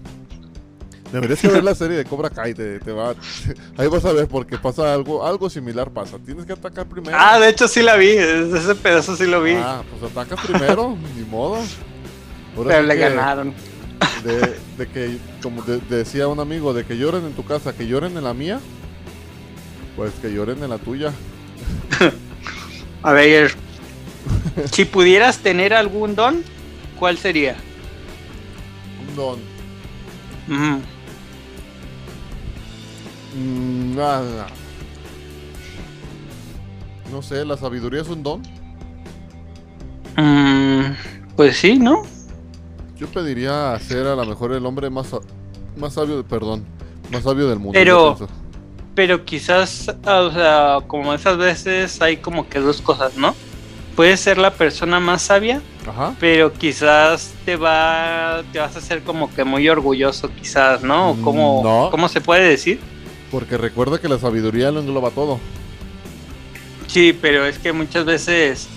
[1.11, 2.53] Deberías que ver la serie de Cobra Kai.
[2.53, 3.15] Te, te va,
[3.77, 6.17] ahí vas a ver porque pasa algo, algo similar pasa.
[6.19, 7.17] Tienes que atacar primero.
[7.19, 9.53] Ah, de hecho sí la vi, ese pedazo sí lo vi.
[9.53, 11.55] Ah, pues atacas primero, ni modo.
[11.55, 13.53] Ahora pero sí le que ganaron.
[14.23, 17.87] De, de que, como de- decía un amigo, de que lloren en tu casa, que
[17.87, 18.59] lloren en la mía,
[19.97, 21.11] pues que lloren en la tuya.
[23.03, 23.51] A ver,
[24.71, 26.43] si pudieras tener algún don,
[26.99, 27.55] ¿cuál sería?
[29.09, 29.39] Un don.
[33.35, 34.47] Mm, nada.
[37.11, 38.43] No sé, la sabiduría es un don.
[40.15, 40.93] Mm,
[41.35, 42.03] pues sí, ¿no?
[42.95, 45.07] Yo pediría ser a lo mejor el hombre más,
[45.75, 46.65] más sabio, perdón,
[47.11, 47.73] más sabio del mundo.
[47.73, 48.15] Pero-.
[48.97, 53.35] Pero quizás, o sea, como esas veces hay como que dos cosas, ¿no?
[53.95, 56.15] Puedes ser la persona más sabia, Ajá.
[56.19, 61.13] pero quizás te va, te vas a hacer como que muy orgulloso, quizás, ¿no?
[61.13, 61.91] Mm, ¿Cómo, no.
[61.91, 62.79] ¿Cómo se puede decir?
[63.29, 65.39] Porque recuerda que la sabiduría lo engloba todo.
[66.87, 68.67] Sí, pero es que muchas veces,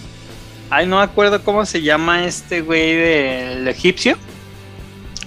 [0.69, 4.19] ay, no me acuerdo cómo se llama este güey del egipcio.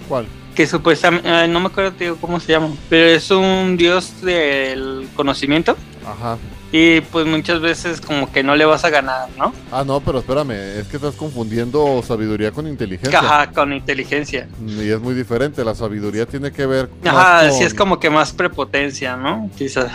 [0.08, 0.28] ¿Cuál?
[0.56, 5.76] Que supuestamente, no me acuerdo tío, cómo se llama, pero es un dios del conocimiento
[6.06, 6.38] Ajá.
[6.72, 9.54] y pues muchas veces como que no le vas a ganar, ¿no?
[9.72, 13.20] Ah, no, pero espérame, es que estás confundiendo sabiduría con inteligencia.
[13.20, 14.48] Ajá, con inteligencia.
[14.66, 18.00] Y es muy diferente, la sabiduría tiene que ver más Ajá, con sí es como
[18.00, 19.50] que más prepotencia, ¿no?
[19.58, 19.92] Quizás.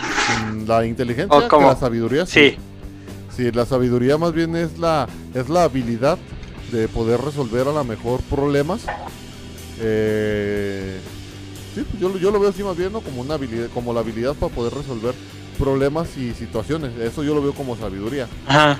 [0.53, 2.25] mm, la inteligencia O como- la sabiduría.
[2.25, 2.57] Sí,
[3.35, 6.17] Sí, la sabiduría más bien es la, es la habilidad
[6.73, 8.81] de poder resolver a lo mejor problemas.
[9.81, 10.99] Eh,
[11.75, 13.01] sí, pues yo, lo- yo lo veo así más bien ¿no?
[13.01, 15.13] como una habilidad, como la habilidad para poder resolver
[15.57, 16.91] problemas y situaciones.
[16.99, 18.27] Eso yo lo veo como sabiduría.
[18.47, 18.79] ajá.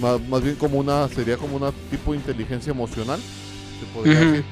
[0.00, 3.20] Más, más bien como una, sería como una tipo de inteligencia emocional,
[3.78, 4.24] se podría Ujú.
[4.30, 4.44] decir.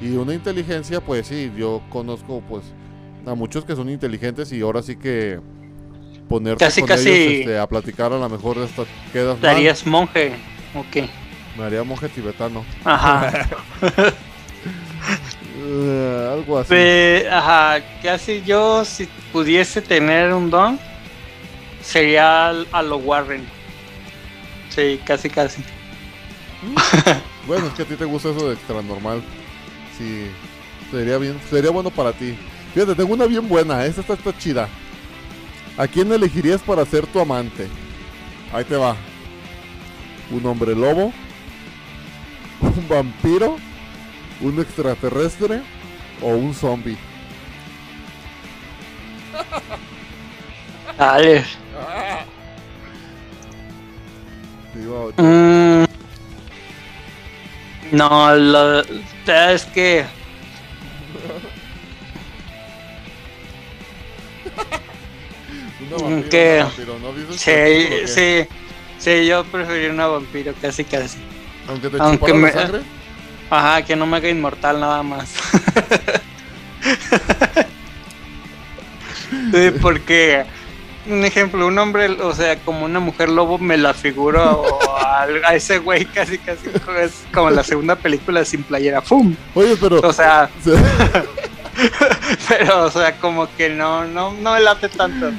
[0.00, 2.62] Y una inteligencia, pues sí, yo conozco pues
[3.26, 5.40] a muchos que son inteligentes y ahora sí que
[6.28, 9.42] ponerte Casi, con casi- ellos este, a platicar a lo mejor hasta quedas mal.
[9.42, 10.36] Darías monje,
[10.74, 11.08] ok.
[11.58, 12.64] Me haría monje tibetano.
[12.84, 13.48] Ajá.
[15.66, 16.74] Eh, algo así.
[17.30, 20.78] Ajá, casi yo si pudiese tener un don
[21.82, 23.46] sería al- a lo Warren.
[24.70, 25.62] Sí, casi, casi.
[27.46, 29.22] Bueno, es que a ti te gusta eso de extra normal.
[29.98, 30.28] Sí,
[30.90, 32.34] sería bien, sería bueno para ti.
[32.72, 34.66] Fíjate, tengo una bien buena, esta está, está chida.
[35.76, 37.68] ¿A quién elegirías para ser tu amante?
[38.50, 38.96] Ahí te va.
[40.30, 41.12] ¿Un hombre lobo?
[42.62, 43.58] ¿Un vampiro?
[44.40, 45.62] ¿Un extraterrestre?
[46.20, 46.96] ¿O un zombie?
[50.98, 51.44] Dale.
[54.74, 55.84] Digo, Mm,
[57.92, 60.04] no, lo, es que
[65.80, 67.12] una vampiro, vampiro, ¿no?
[67.12, 68.48] ¿Viste el sí, que- sí,
[68.98, 71.18] sí, yo preferiría una vampiro, casi, casi.
[71.68, 72.80] Aunque te Aunque me- la sangre.
[73.54, 75.34] Ajá, que no me haga inmortal nada más.
[79.52, 80.44] sí, porque,
[81.08, 84.64] un ejemplo, un hombre, o sea, como una mujer lobo, me la figuro
[84.98, 86.68] a, a ese güey casi, casi,
[87.00, 89.34] es como la segunda película sin playera, ¡fum!
[89.54, 90.00] Oye, pero...
[90.00, 90.72] O sea, se-
[92.48, 95.30] pero, o sea, como que no, no, no me late tanto.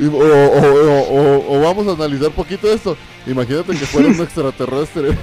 [0.00, 2.96] O- o- o- o vamos a analizar poquito esto.
[3.26, 5.16] Imagínate que fuera un extraterrestre.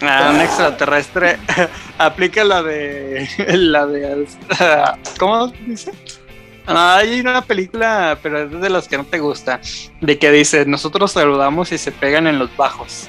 [0.00, 1.38] Ah, un extraterrestre
[1.98, 4.26] aplica la de la de
[5.18, 5.92] ¿cómo dice?
[6.66, 9.60] Ah, hay una película, pero es de las que no te gusta,
[10.02, 13.08] de que dice, nosotros saludamos y se pegan en los bajos.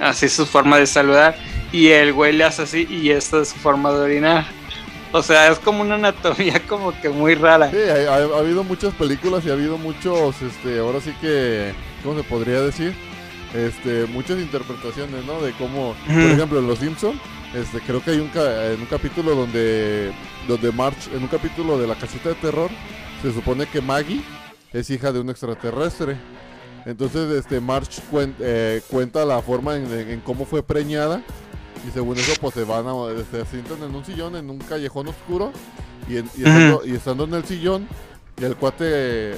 [0.00, 1.36] Así es su forma de saludar.
[1.70, 4.46] Y el güey le hace así y esta es su forma de orinar.
[5.12, 7.70] O sea, es como una anatomía como que muy rara.
[7.70, 12.16] Sí, ha, ha habido muchas películas y ha habido muchos, este, ahora sí que, ¿cómo
[12.16, 12.94] se podría decir?
[13.54, 15.40] Este, muchas interpretaciones, ¿no?
[15.42, 17.20] De cómo, por ejemplo, en Los Simpson,
[17.54, 20.10] este, creo que hay un, ca- en un capítulo donde,
[20.48, 22.70] donde March, en un capítulo de la casita de terror,
[23.20, 24.22] se supone que Maggie
[24.72, 26.16] es hija de un extraterrestre.
[26.86, 31.22] Entonces, este March cuen- eh, cuenta la forma en, en cómo fue preñada.
[31.86, 32.92] Y según eso, pues se van a,
[33.30, 35.52] se sientan en un sillón, en un callejón oscuro.
[36.08, 37.86] Y, en- y estando, y estando en el sillón,
[38.38, 39.34] el cuate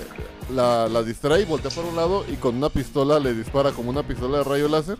[0.52, 3.90] la, la distrae y voltea por un lado y con una pistola le dispara como
[3.90, 4.98] una pistola de rayo láser.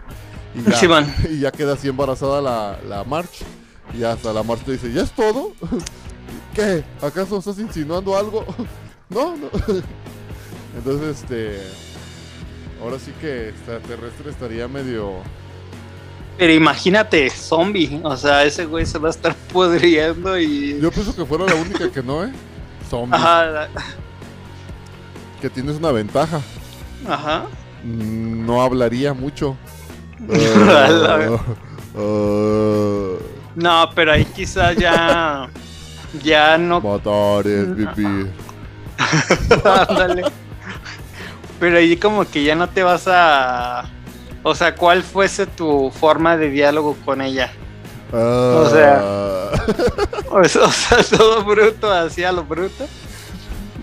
[0.54, 0.88] Y ya, Sí,
[1.30, 3.42] y ya queda así embarazada la, la March.
[3.98, 5.52] Y hasta la March te dice, ¿ya es todo?
[6.54, 6.84] ¿Qué?
[7.02, 8.44] ¿Acaso estás insinuando algo?
[9.08, 9.48] no, no.
[10.76, 11.60] Entonces, este...
[12.82, 15.14] Ahora sí que extraterrestre estaría medio...
[16.36, 18.00] Pero imagínate, zombie.
[18.02, 20.80] O sea, ese güey se va a estar pudriendo y.
[20.80, 22.32] Yo pienso que fuera la única que no, ¿eh?
[23.10, 23.68] Ajá,
[25.40, 26.40] Que tienes una ventaja.
[27.08, 27.44] ajá.
[27.84, 29.56] Mm, No hablaría mucho.
[31.96, 33.18] Uh, uh,
[33.56, 35.48] No, pero ahí quizás ya.
[36.22, 36.80] Ya no.
[36.80, 38.30] matar es vivir.
[39.88, 40.22] Ándale.
[41.60, 43.84] Pero ahí como que ya no te vas a.
[44.42, 47.50] O sea, ¿cuál fuese tu forma de diálogo con ella?
[48.16, 49.02] O sea-
[50.30, 52.86] O sea, o sea, todo bruto, hacía lo bruto.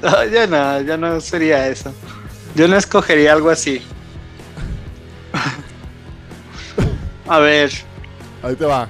[0.02, 1.94] No, ya no, ya no sería eso.
[2.56, 3.82] Yo no escogería algo así.
[7.28, 7.72] A ver,
[8.44, 8.88] Ahí te va.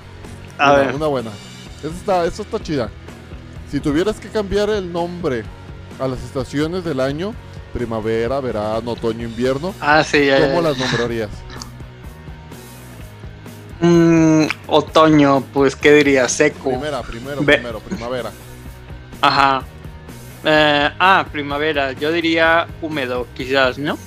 [0.57, 0.95] a una, ver.
[0.95, 1.31] una buena.
[1.83, 2.89] Esa está, esa está chida.
[3.69, 5.43] Si tuvieras que cambiar el nombre
[5.99, 7.33] a las estaciones del año,
[7.73, 10.69] primavera, verano, otoño, invierno, Ah, sí, ya, ya, ¿cómo ya.
[10.69, 11.29] las nombrarías?
[13.81, 16.29] Mm, otoño, pues, ¿qué diría?
[16.29, 16.69] Seco.
[16.69, 18.31] Primera, primero, primero, primavera.
[19.21, 19.63] Ajá.
[20.43, 21.91] Eh, ah, primavera.
[21.93, 23.93] Yo diría húmedo, quizás, ¿no?
[23.93, 23.97] Eh,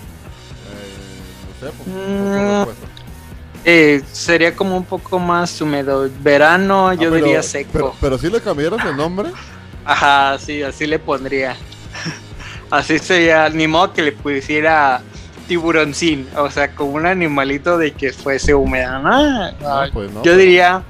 [1.61, 2.71] no sé, pues, Mm.
[3.67, 6.09] Eh, sería como un poco más húmedo.
[6.21, 7.71] Verano, Ah, yo pero- diría seco.
[7.73, 9.31] Pero, pero si le cambiaras el nombre,
[9.87, 11.57] Ajá, sí, así le pondría.
[12.71, 15.03] Así sería, ni modo que le pusiera
[15.47, 19.53] tiburoncín, o sea, como un animalito de que fuese húmeda, ¿no?
[19.53, 20.23] no, pues no.
[20.23, 20.83] Yo diría,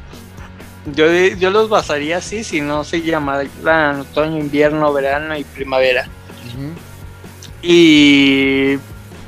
[0.92, 6.06] yo, los basaría así, si no se llamaran otoño, invierno, verano y primavera.
[7.62, 8.78] Y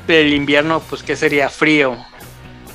[0.07, 1.49] el invierno, pues, ¿qué sería?
[1.49, 1.97] Frío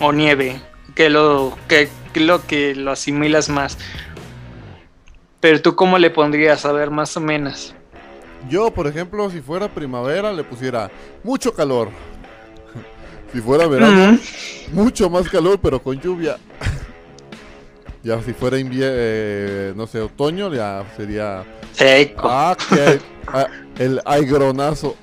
[0.00, 0.60] o nieve,
[0.94, 3.78] que lo que, que lo que lo asimilas más.
[5.40, 6.64] Pero tú, ¿cómo le pondrías?
[6.64, 7.74] A ver, más o menos.
[8.48, 10.90] Yo, por ejemplo, si fuera primavera, le pusiera
[11.22, 11.90] mucho calor.
[13.32, 14.18] Si fuera verano,
[14.72, 16.36] mucho más calor, pero con lluvia.
[18.02, 21.44] ya si fuera invierno, no sé, otoño, ya sería...
[21.72, 23.46] Seco, Ah, que ah,
[23.78, 24.96] el aigronazo.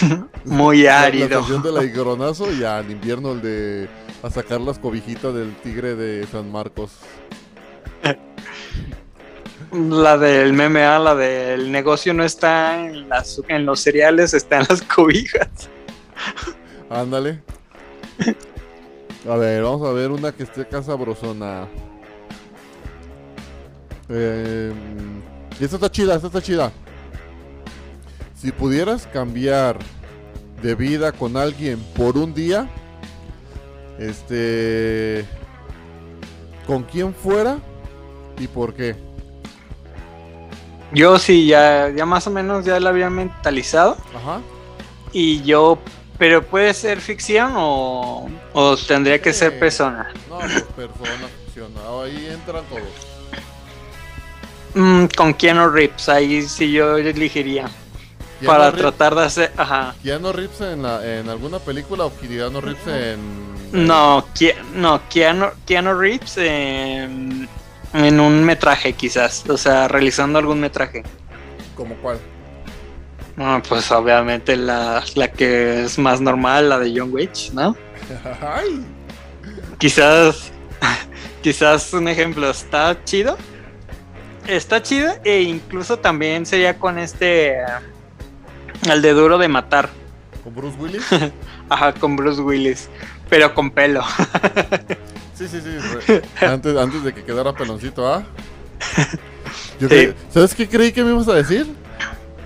[0.44, 1.28] muy La, la árido.
[1.28, 3.88] canción del aigronazo y ya en invierno el de...
[4.22, 6.92] A sacar las cobijitas del tigre de San Marcos.
[9.72, 14.58] La del meme, ah, la del negocio no está en, las, en los cereales, está
[14.58, 15.48] en las cobijas.
[16.92, 17.40] Ándale.
[19.28, 21.66] A ver, vamos a ver una que esté acá sabrosona.
[24.10, 24.72] Eh,
[25.58, 26.72] esta está chida, esta está chida.
[28.34, 29.78] Si pudieras cambiar
[30.60, 32.68] de vida con alguien por un día,
[33.98, 35.24] este,
[36.66, 37.58] ¿con quién fuera
[38.38, 38.96] y por qué?
[40.92, 43.96] Yo sí, ya, ya más o menos ya la había mentalizado.
[44.14, 44.42] Ajá.
[45.12, 45.78] Y yo,
[46.22, 49.58] pero puede ser ficción o, o tendría que ser Sí.
[49.58, 50.12] persona.
[50.30, 51.72] No, pues persona, ficción.
[52.04, 52.82] Ahí entran todos.
[54.74, 57.68] Mm, con Keanu Reeves, ahí sí yo elegiría.
[58.46, 59.52] Para Reeves- tratar de hacer.
[59.56, 59.96] Ajá.
[60.00, 63.52] ¿Keanu Reeves en, la, en alguna película o Keanu Reeves en...
[63.84, 67.48] No, Ke- no Keanu, Keanu Reeves en,
[67.94, 69.42] en un metraje, quizás.
[69.48, 71.02] O sea, realizando algún metraje.
[71.74, 72.20] ¿Como cuál?
[73.44, 77.76] Ah, pues obviamente la, la que es más normal, la de John Witch, ¿no?
[78.40, 78.84] Ay,
[79.78, 80.52] Quizás,
[81.42, 83.36] quizás un ejemplo, está chido.
[84.46, 87.56] Está chido e incluso también sería con este,
[88.88, 89.90] el de duro de matar,
[90.44, 91.04] ¿Con Bruce Willis?
[91.68, 92.88] ajá, con Bruce Willis,
[93.28, 94.04] pero con pelo.
[95.34, 96.20] Sí, sí, sí.
[96.44, 98.22] Antes, antes de que quedara peloncito, ¿ah?
[99.80, 100.12] Sí.
[100.30, 101.66] ¿Sabes qué creí que me ibas a decir?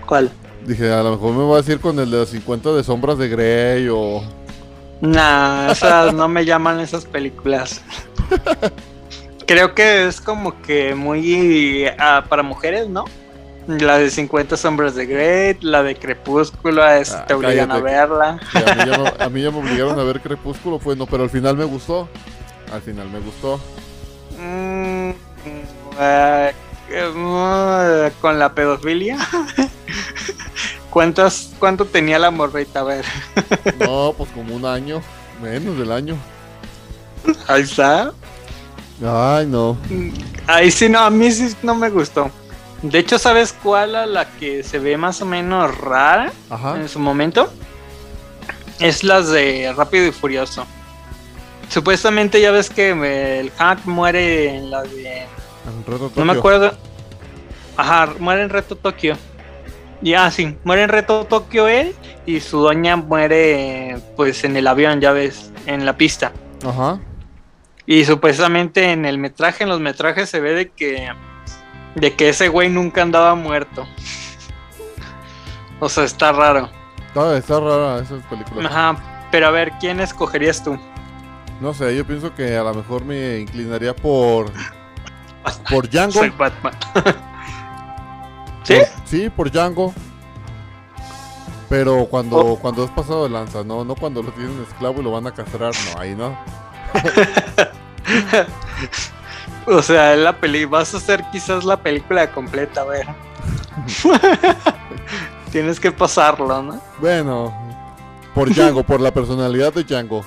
[0.07, 0.31] ¿Cuál?
[0.67, 3.19] Dije, a lo mejor me va a decir con el de las 50 de sombras
[3.19, 4.23] de Grey o...
[5.01, 7.83] Nah, esas no me llaman esas películas.
[9.47, 13.05] Creo que es como que muy ah, para mujeres, ¿no?
[13.69, 18.41] La de 50 sombras de Grey, la de Crepúsculo, es- Ah, te obligan a verla.
[18.51, 21.07] Sí, a, mí ya me, a mí ya me obligaron a ver Crepúsculo, pues no,
[21.07, 22.09] pero al final me gustó.
[22.73, 23.61] Al final me gustó.
[24.39, 25.11] Mm,
[26.01, 26.53] eh,
[26.91, 29.17] eh, con la pedofilia.
[30.97, 32.81] ¿Cuántas, ¿Cuánto tenía la morrita?
[32.81, 33.05] A ver.
[33.79, 35.03] No, pues como un año,
[35.43, 36.17] menos del año.
[37.47, 38.15] Ahí está.
[39.07, 39.77] Ay, no.
[40.47, 42.31] Ahí sí, no, a mí sí no me gustó.
[42.81, 46.77] De hecho, ¿sabes cuál a la que se ve más o menos rara Ajá.
[46.81, 47.53] en su momento?
[48.79, 50.67] Es las de Rápido y Furioso.
[51.69, 55.25] Supuestamente ya ves que el Hank muere en la de...
[55.25, 56.39] En Reto No me Tokio.
[56.39, 56.73] acuerdo.
[57.77, 59.19] Ajá, muere en Reto Tokio.
[60.03, 61.95] Ya, sí, muere en Reto Tokio él
[62.27, 66.33] y su doña muere pues en el avión, ya ves, en la pista.
[66.65, 67.01] Ajá.
[67.87, 71.09] Y supuestamente en el metraje, en los metrajes se ve de que
[71.95, 73.87] de que ese güey nunca andaba muerto.
[75.81, 76.71] O sea, está raro.
[77.09, 78.69] Está, está rara esa película.
[78.69, 80.79] Ajá, pero a ver, ¿quién escogerías tú?
[81.61, 84.53] No sé, yo pienso que a lo mejor me inclinaría por.
[85.71, 86.13] Por Django.
[86.21, 86.75] Soy Batman.
[88.67, 88.79] ¿Sí?
[89.05, 89.95] Sí, por Django.
[91.69, 92.57] Pero cuando, Oh.
[92.59, 95.33] cuando es pasado de lanza, no, no cuando lo tienen esclavo y lo van a
[95.35, 96.37] castrar, no, ahí no.
[99.69, 103.07] O sea, la peli vas a hacer quizás la película completa, a ver.
[105.51, 106.81] Tienes que pasarlo, ¿no?
[107.01, 107.53] Bueno,
[108.33, 110.25] por Django, por la personalidad de Django.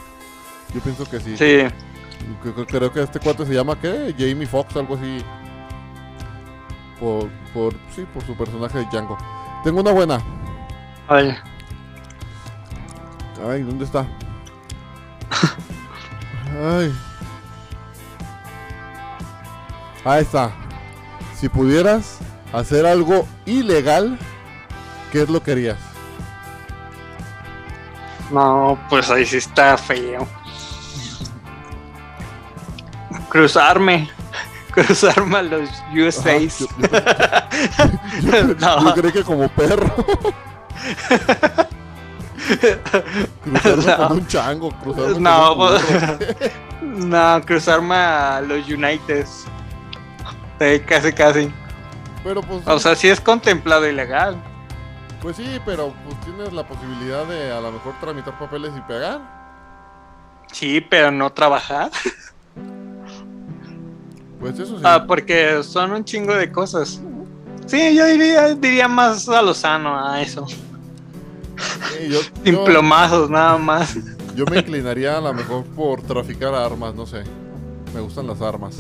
[0.74, 1.38] Yo pienso que sí.
[1.38, 1.62] Sí.
[2.68, 4.14] Creo que este cuate se llama, ¿qué?
[4.18, 5.24] Jamie Foxx, algo así.
[7.00, 9.18] Por, por, sí, por su personaje de Django.
[9.64, 10.20] Tengo una buena.
[11.08, 11.38] A ver.
[13.48, 14.06] Ay, ¿dónde está?
[16.62, 16.94] Ay.
[20.04, 20.52] Ahí está.
[21.36, 22.20] Si pudieras
[22.52, 24.20] hacer algo ilegal,
[25.12, 25.78] ¿qué es lo que harías?
[28.32, 30.28] No, pues ahí sí está feo.
[33.30, 34.10] Cruzarme.
[34.86, 36.60] Cruzarme a los USAs.
[36.60, 36.68] yo,
[38.22, 38.86] yo- yo- No.
[38.86, 39.94] yo creí que como perro.
[43.62, 43.98] cruzarme No.
[44.08, 46.18] con un chango, cruzarme No, con un pues- burro.
[46.82, 49.46] No, cruzarme a los Uniteds.
[50.60, 51.54] Sí, casi, casi.
[52.24, 54.42] Pero pues, O sea, sí es contemplado ilegal.
[55.22, 59.20] pues sí, pero pues tienes la posibilidad de a lo mejor tramitar papeles y pegar.
[60.52, 61.92] Sí, pero no trabajar.
[64.40, 64.84] Pues eso sí.
[64.86, 67.02] Ah, porque son un chingo de cosas.
[67.66, 70.46] Sí, yo diría, diría más a lo sano a eso.
[70.48, 73.96] Sí, yo, Sin yo- plomazos, nada más.
[74.36, 77.24] yo me inclinaría a lo mejor por traficar armas, no sé.
[77.94, 78.78] Me gustan las armas.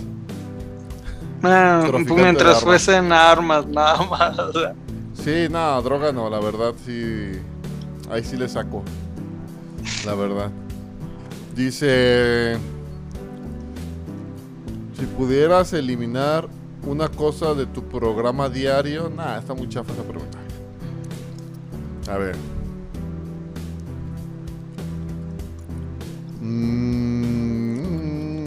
[1.43, 2.63] Ah, mientras armas.
[2.63, 4.37] fuesen armas, nada más.
[5.23, 7.31] Sí, nada, droga no, la verdad sí.
[8.11, 8.83] Ahí sí le saco.
[10.05, 10.49] La verdad.
[11.55, 12.57] Dice.
[14.99, 16.47] Si pudieras eliminar
[16.85, 19.09] una cosa de tu programa diario.
[19.09, 20.37] Nah, está muy chafa esa pregunta.
[22.09, 22.35] A ver.
[26.41, 28.45] Mm.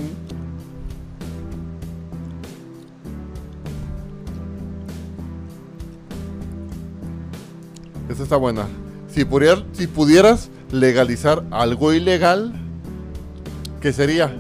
[8.09, 8.67] Esta está buena.
[9.09, 12.53] Si, pudier- si pudieras legalizar algo ilegal,
[13.81, 14.35] ¿qué sería?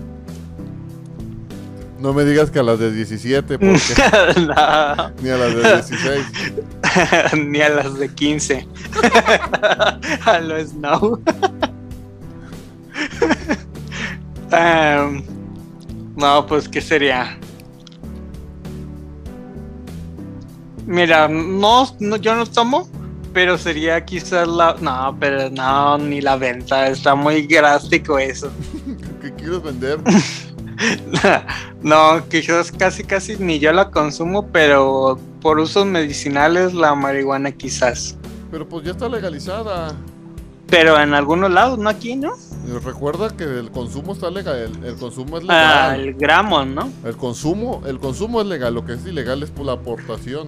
[2.03, 3.79] No me digas que a las de 17, porque
[4.41, 6.27] No, ni a las de 16.
[7.47, 8.67] ni a las de 15.
[10.25, 11.23] a lo Snow.
[14.51, 15.23] Em,
[16.17, 17.39] no, pues, ¿qué sería?
[20.85, 22.89] Mira, no, no, yo no tomo,
[23.33, 24.75] pero sería quizás la...
[24.81, 28.51] No, pero no, ni la venta, está muy drástico eso.
[29.21, 30.01] ¿Qué quieres vender?
[31.83, 38.17] no, quizás casi casi ni yo la consumo, pero por usos medicinales la marihuana quizás.
[38.51, 39.95] Pero pues ya está legalizada.
[40.69, 42.33] Pero en algunos lados, no aquí, ¿no?
[42.83, 44.57] Recuerda que el consumo está legal.
[44.57, 46.01] El, el consumo es Ah, legal.
[46.09, 46.89] el gramo, ¿no?
[47.05, 48.73] El consumo, el consumo es legal.
[48.75, 50.47] Lo que es ilegal es por la aportación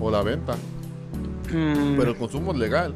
[0.00, 0.54] o la venta.
[1.52, 2.94] Mm, Pero el consumo es legal.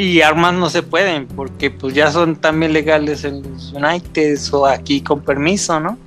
[0.00, 4.66] Y armas no se pueden, porque pues ya son también legales en los United o
[4.66, 5.98] aquí con permiso, ¿no?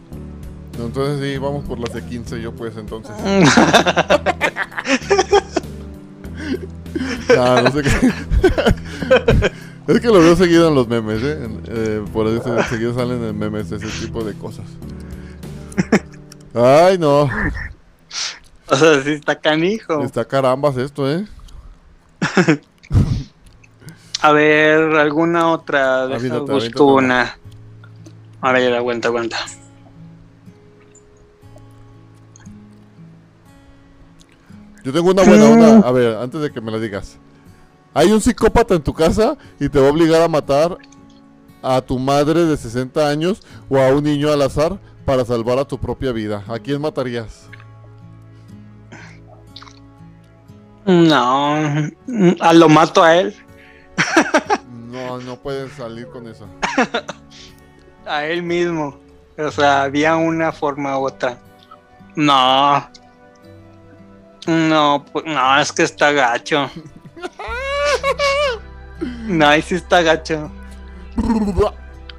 [0.79, 3.13] Entonces sí, vamos por las de 15 yo pues entonces.
[7.35, 7.91] No sé qué.
[9.93, 11.47] es que lo veo seguido en los memes, ¿eh?
[11.67, 14.65] Eh, por eso seguido salen en memes ese tipo de cosas.
[16.55, 17.29] Ay, no.
[18.67, 20.01] o sea, sí está canijo.
[20.03, 21.27] Está carambas esto, ¿eh?
[24.24, 26.07] A ver, alguna otra.
[26.07, 27.38] Deja, Aviéntate, busco una.
[28.39, 29.36] A ver, aguanta, aguanta.
[34.82, 35.80] Yo tengo una buena, una.
[35.86, 37.19] A ver, antes de que me la digas.
[37.93, 40.78] Hay un psicópata en tu casa y te va a obligar a matar
[41.61, 45.65] a tu madre de 60 años o a un niño al azar para salvar a
[45.65, 46.45] tu propia vida.
[46.47, 47.49] ¿A quién matarías?
[50.86, 51.55] No,
[52.39, 53.36] a lo mato a él,
[54.91, 56.47] No, no pueden salir con eso.
[58.05, 58.99] a él mismo.
[59.38, 61.38] O sea, había una forma u otra.
[62.16, 62.88] No.
[64.45, 66.70] No, pues, no, es que está gacho.
[69.24, 70.51] No, ahí sí está gacho.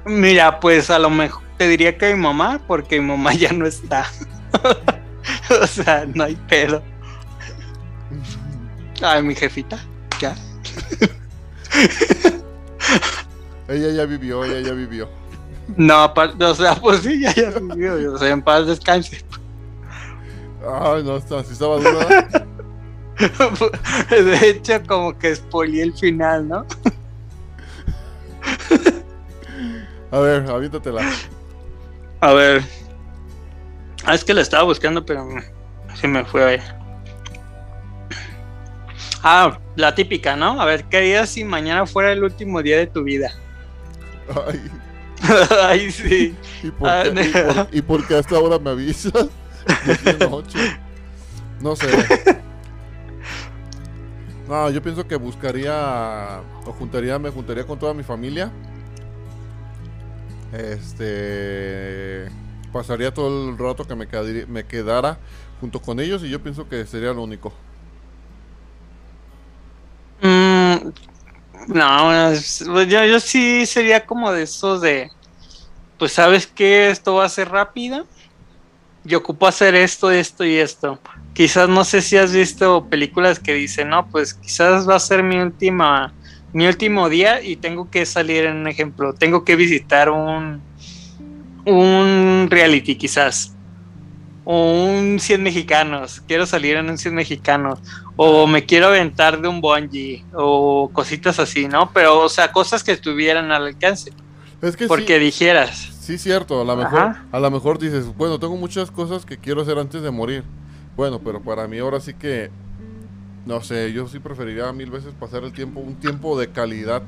[0.05, 3.65] Mira, pues a lo mejor te diría que mi mamá, porque mi mamá ya no
[3.65, 4.05] está.
[5.61, 6.83] o sea, no hay pedo.
[9.01, 9.79] Ay, mi jefita,
[10.19, 10.35] ya.
[13.67, 15.09] Ella ya vivió, ella ya vivió.
[15.75, 18.13] No, aparte, o sea, pues sí, ya, ya vivió.
[18.13, 19.25] O sea, en paz descanse.
[20.61, 22.27] Ay, no, está, sí estaba dura.
[24.09, 26.65] De hecho, como que spoileé el final, ¿no?
[30.11, 31.01] A ver, aviéntatela.
[32.21, 32.63] A ver.
[34.05, 35.27] Ah, es que la estaba buscando, pero
[35.95, 36.61] se me fue.
[39.27, 40.61] Ah, la típica, ¿no?
[40.61, 43.31] A ver, ¿qué harías si mañana fuera el último día de tu vida?
[44.27, 44.71] Ay,
[45.61, 46.37] Ay, sí.
[46.61, 47.41] ¿y por, Ah, qué, y, no.
[47.41, 49.29] por, y por qué hasta ahora me avisas?
[51.59, 52.07] No sé.
[54.47, 58.55] No, yo pienso que buscaría o juntaría, me juntaría con toda mi familia.
[60.51, 62.31] Este
[62.71, 64.07] pasaría todo el rato que me,
[64.47, 65.19] me quedara
[65.59, 67.53] junto con ellos y yo pienso que sería lo único.
[70.21, 70.74] Mm,
[71.67, 75.09] no, es- pues yo, yo sí sería como de esos de,
[75.97, 78.07] pues sabes que esto va a ser rápido
[79.03, 81.01] y ocupo hacer esto, esto y esto.
[81.33, 85.23] Quizás no sé si has visto películas que dicen, no, pues quizás va a ser
[85.23, 86.15] mi última,
[86.53, 90.65] mi último día y tengo que salir en un ejemplo, tengo que visitar un,
[91.65, 93.54] un reality quizás.
[94.47, 97.79] O un 100 mexicanos, quiero salir en un 100 mexicanos
[98.15, 101.91] o me quiero aventar de un bungee o cositas así, ¿no?
[101.93, 104.11] Pero, o sea, cosas que estuvieran al alcance,
[104.61, 107.25] Es que porque sí, dijeras, sí cierto, a lo mejor Ajá.
[107.31, 110.43] a lo mejor dices, bueno, tengo muchas cosas que quiero hacer antes de morir.
[110.95, 112.51] Bueno, pero para mí ahora sí que
[113.45, 117.03] no sé, yo sí preferiría mil veces pasar el tiempo un tiempo de calidad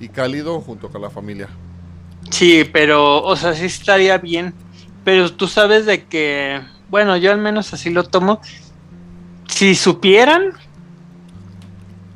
[0.00, 1.48] y cálido junto con la familia.
[2.30, 4.54] sí, pero, o sea, sí estaría bien,
[5.08, 8.42] pero tú sabes de que, bueno, yo al menos así lo tomo,
[9.48, 10.52] si supieran,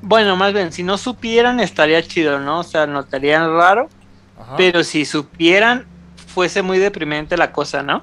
[0.02, 2.58] bueno, más bien, si no supieran estaría chido, ¿no?
[2.58, 3.88] O sea, notarían raro,
[4.38, 4.56] Ajá.
[4.58, 5.86] pero si supieran,
[6.26, 8.02] fuese muy deprimente la cosa, ¿no?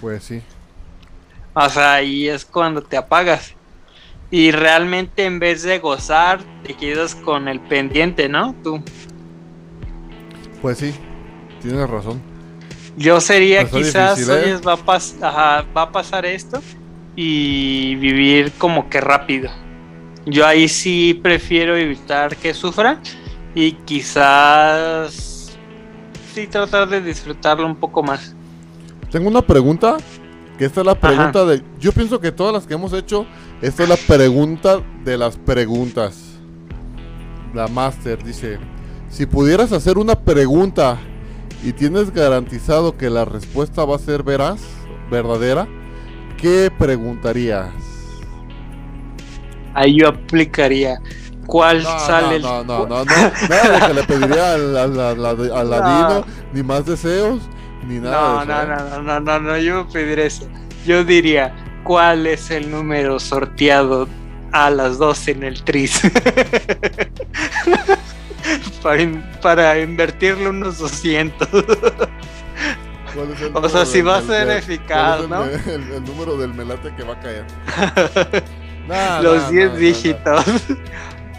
[0.00, 0.42] Pues sí.
[1.52, 3.56] O sea, ahí es cuando te apagas.
[4.30, 8.54] Y realmente en vez de gozar, te quedas con el pendiente, ¿no?
[8.62, 8.80] Tú.
[10.62, 10.94] Pues sí.
[11.60, 12.29] Tienes razón.
[12.96, 14.42] Yo sería Pues quizás, difícil, ¿eh?
[14.44, 16.60] oyes, va a, pas- ajá, va a pasar esto
[17.16, 19.50] y vivir como que rápido.
[20.26, 23.00] Yo ahí sí prefiero evitar que sufra
[23.54, 25.56] y quizás
[26.34, 28.34] sí tratar de disfrutarlo un poco más.
[29.10, 29.96] Tengo una pregunta,
[30.58, 31.62] que esta es la pregunta de...
[31.80, 33.26] Yo pienso que todas las que hemos hecho,
[33.62, 36.36] esta es la pregunta de las preguntas.
[37.54, 38.58] La Master dice,
[39.08, 40.98] si pudieras hacer una pregunta
[41.62, 44.60] y tienes garantizado que la respuesta va a ser veraz,
[45.10, 45.68] verdadera,
[46.36, 47.70] ¿qué preguntaría?
[49.74, 50.98] Ahí yo aplicaría.
[51.46, 53.04] ¿Cuál No, sale el- no, no, no, no,
[53.48, 57.40] nada de que le pediría al, al, al- al- ladino, ni más deseos,
[57.86, 58.46] ni nada No, de eso.
[58.46, 58.66] no, ¿eh?
[58.66, 60.46] no, no, no, no, no, yo pediría eso.
[60.86, 61.54] Yo diría,
[61.84, 64.08] ¿cuál es el número sorteado
[64.52, 66.00] a las 12 en el tris?
[68.82, 71.48] para, in- para invertirle unos 200.
[73.14, 75.44] ¿Cuál es el O sea, si va a ser del- eficaz, ¿no?
[75.44, 77.44] El, el- el número del melate que va a caer.
[78.88, 80.46] Nah, Los nah, 10 nah, nah, dígitos.
[80.70, 80.76] nah.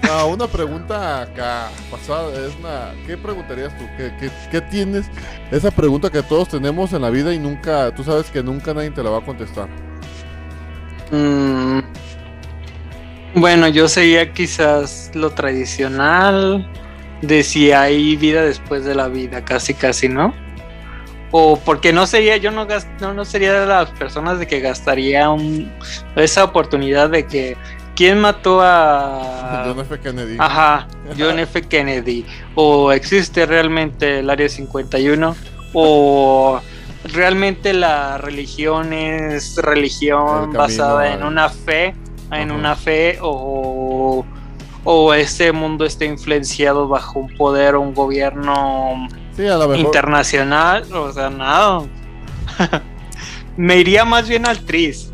[0.03, 2.91] No, una pregunta acá pasada es una.
[3.05, 3.85] ¿Qué preguntarías tú?
[3.97, 5.05] ¿Qué, qué, qué tienes?
[5.51, 8.89] Esa pregunta que todos tenemos en la vida y nunca, tú sabes que nunca nadie
[8.91, 9.69] te la va a contestar.
[11.11, 11.79] Mm,
[13.35, 16.67] bueno, yo sería quizás lo tradicional
[17.21, 20.33] de si hay vida después de la vida, casi casi, ¿no?
[21.31, 22.67] O porque no sería, yo no,
[22.99, 25.71] no, no sería de las personas de que gastaría un-
[26.15, 27.55] esa oportunidad de que
[27.95, 29.99] quién mató a John F.
[29.99, 30.35] Kennedy.
[30.39, 30.87] Ajá,
[31.17, 31.61] John F.
[31.63, 32.25] Kennedy.
[32.55, 35.35] O existe realmente el Área 51.
[35.73, 36.59] O
[37.05, 41.95] realmente la religión es religión camino basada en una fe,
[42.31, 44.25] en una fe o,
[44.83, 49.85] o este mundo está influenciado bajo un poder o un gobierno Sí, a lo mejor.
[49.85, 51.83] internacional, o sea, nada.
[53.57, 55.11] Me iría más bien al tris.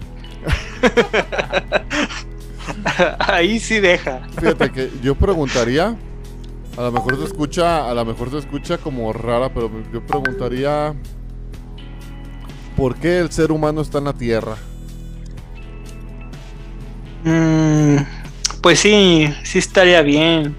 [3.19, 4.21] Ahí sí deja.
[4.39, 5.95] Fíjate que yo preguntaría,
[6.77, 10.93] a lo mejor se escucha, a lo mejor se escucha como rara, pero yo preguntaría
[12.75, 14.55] ¿por qué el ser humano está en la Tierra?
[17.23, 17.97] Mm,
[18.61, 20.55] pues sí, sí estaría bien.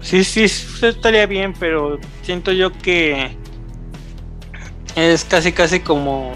[0.00, 3.36] Sí, sí, sí estaría bien, pero siento yo que
[4.96, 6.34] es casi, casi como...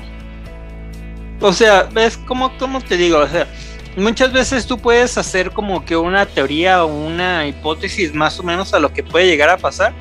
[1.40, 3.48] O sea, ves como, como te digo, o sea,
[3.96, 8.74] muchas veces tú puedes hacer como que una teoría o una hipótesis más o menos
[8.74, 9.92] a lo que puede llegar a pasar,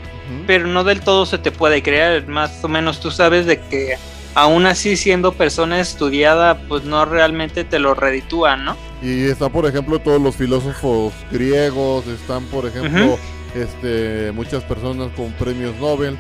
[0.46, 2.28] pero no del todo se te puede creer.
[2.28, 3.98] Más o menos tú sabes de que
[4.36, 8.78] aún así siendo persona estudiada, pues no realmente te lo reditúan, ¿no?
[9.02, 13.18] Y están, por ejemplo, todos los filósofos griegos, están, por ejemplo,
[13.56, 16.18] este, muchas personas con premios Nobel,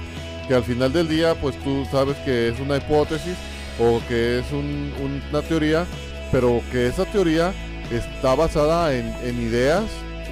[0.47, 3.35] que al final del día, pues tú sabes que es una hipótesis
[3.79, 4.91] o que es un-
[5.31, 5.85] una teoría,
[6.31, 7.53] pero que esa teoría
[7.91, 9.83] está basada en, en ideas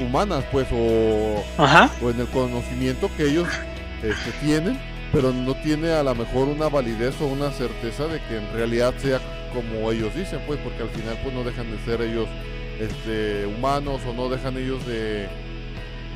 [0.01, 1.89] humanas, pues, o, Ajá.
[2.01, 3.47] o en el conocimiento que ellos
[4.01, 4.79] este, tienen,
[5.11, 8.93] pero no tiene a lo mejor una validez o una certeza de que en realidad
[8.97, 9.19] sea
[9.53, 12.27] como ellos dicen, pues, porque al final pues no dejan de ser ellos
[12.79, 15.27] este, humanos o no dejan ellos de,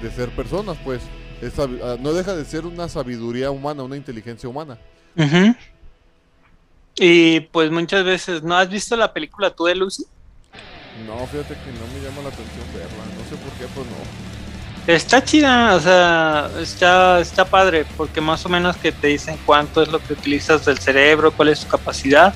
[0.02, 1.02] de ser personas, pues,
[1.42, 4.78] Es ah, no deja de ser una sabiduría humana, una inteligencia humana.
[6.96, 10.06] Y pues muchas veces, ¿no has visto la película tú de Lucy?
[11.08, 14.33] No, fíjate que no me llama la atención verla, no sé por qué, pues no.
[14.86, 19.82] Está chida, o sea, está, está padre, porque más o menos que te dicen cuánto
[19.82, 22.34] es lo que utilizas del cerebro, cuál es su capacidad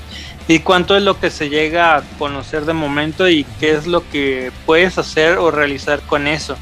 [0.48, 4.08] y cuánto es lo que se llega a conocer de momento y qué es lo
[4.08, 6.56] que puedes hacer o realizar con eso.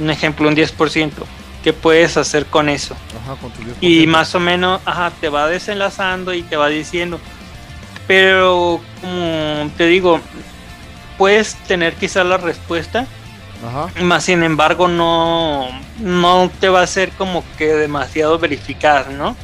[0.00, 1.12] Un ejemplo, un 10%.
[1.62, 2.96] ¿Qué puedes hacer con eso?
[3.22, 3.76] Ajá, con tu 10%.
[3.80, 7.20] Y más o menos, ajá, te va desenlazando y te va diciendo.
[8.08, 10.20] Pero, como te digo,
[11.16, 13.06] puedes tener quizás la respuesta,
[13.66, 15.68] Ajá, más sin embargo no,
[15.98, 19.36] no te va a ser como que demasiado verificaz, ¿no?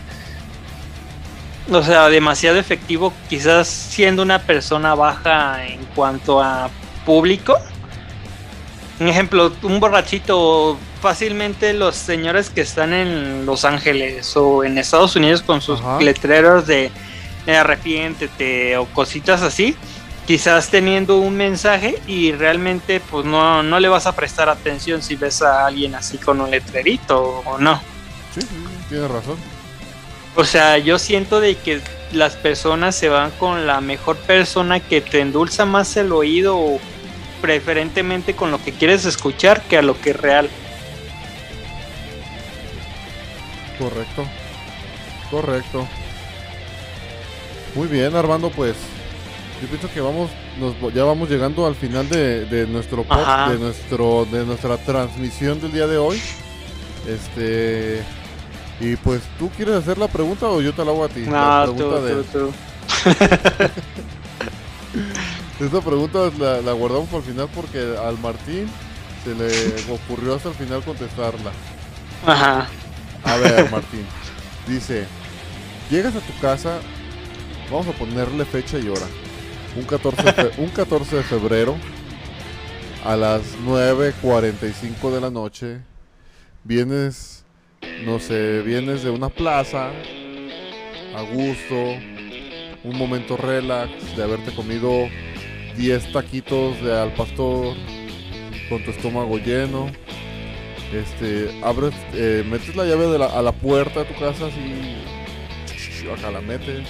[1.71, 6.71] O sea, demasiado efectivo, quizás siendo una persona baja en cuanto a
[7.05, 7.59] público.
[9.01, 15.17] Un ejemplo, un borrachito, fácilmente los señores que están en Los Ángeles o en Estados
[15.17, 16.01] Unidos con sus Ajá.
[16.01, 16.91] letreros de
[17.47, 19.77] eh, arrepiéntete o cositas así,
[20.27, 25.15] quizás teniendo un mensaje y realmente pues no, no le vas a prestar atención si
[25.17, 27.81] ves a alguien así con un letrerito o no.
[28.35, 28.49] sí, sí,
[28.89, 29.37] tienes razón.
[30.35, 31.81] O sea, yo siento de que
[32.13, 36.81] las personas se van con la mejor persona que te endulza más el oído o
[37.41, 40.51] preferentemente con lo que quieres escuchar que a lo que es real.
[43.79, 44.25] Correcto.
[45.31, 45.87] Correcto.
[47.75, 48.75] Muy bien, Armando, pues
[49.63, 53.51] yo pienso que vamos nos, ya vamos llegando al final de, de nuestro Ajá.
[53.51, 56.21] de nuestro de nuestra transmisión del día de hoy.
[57.09, 58.03] Este
[58.81, 61.25] y pues tú quieres hacer la pregunta o yo te la hago a ti.
[61.25, 62.53] la No, pregunta tú, de tú, tú.
[65.65, 68.69] esta pregunta la, la guardamos por el final porque al Martín
[69.25, 71.51] se le ocurrió hasta el final contestarla.
[72.27, 72.69] Ajá.
[73.25, 74.07] A ver, Martín.
[74.67, 75.07] Dice,
[75.91, 76.79] llegas a tu casa,
[77.71, 79.07] vamos a ponerle fecha y hora.
[79.77, 81.77] Un 14 de, un 14 de febrero
[83.05, 85.79] a las 9.45 de la noche.
[86.65, 87.45] Vienes,
[88.05, 89.91] no sé, vienes de una plaza,
[91.15, 91.75] a gusto,
[92.85, 95.09] un momento relax, de haberte comido
[95.77, 97.77] 10 taquitos de al pastor
[98.69, 99.89] con tu estómago lleno
[100.93, 104.95] este, abres, eh, metes la llave de la- a la puerta de tu casa así,
[106.17, 106.87] acá la metes.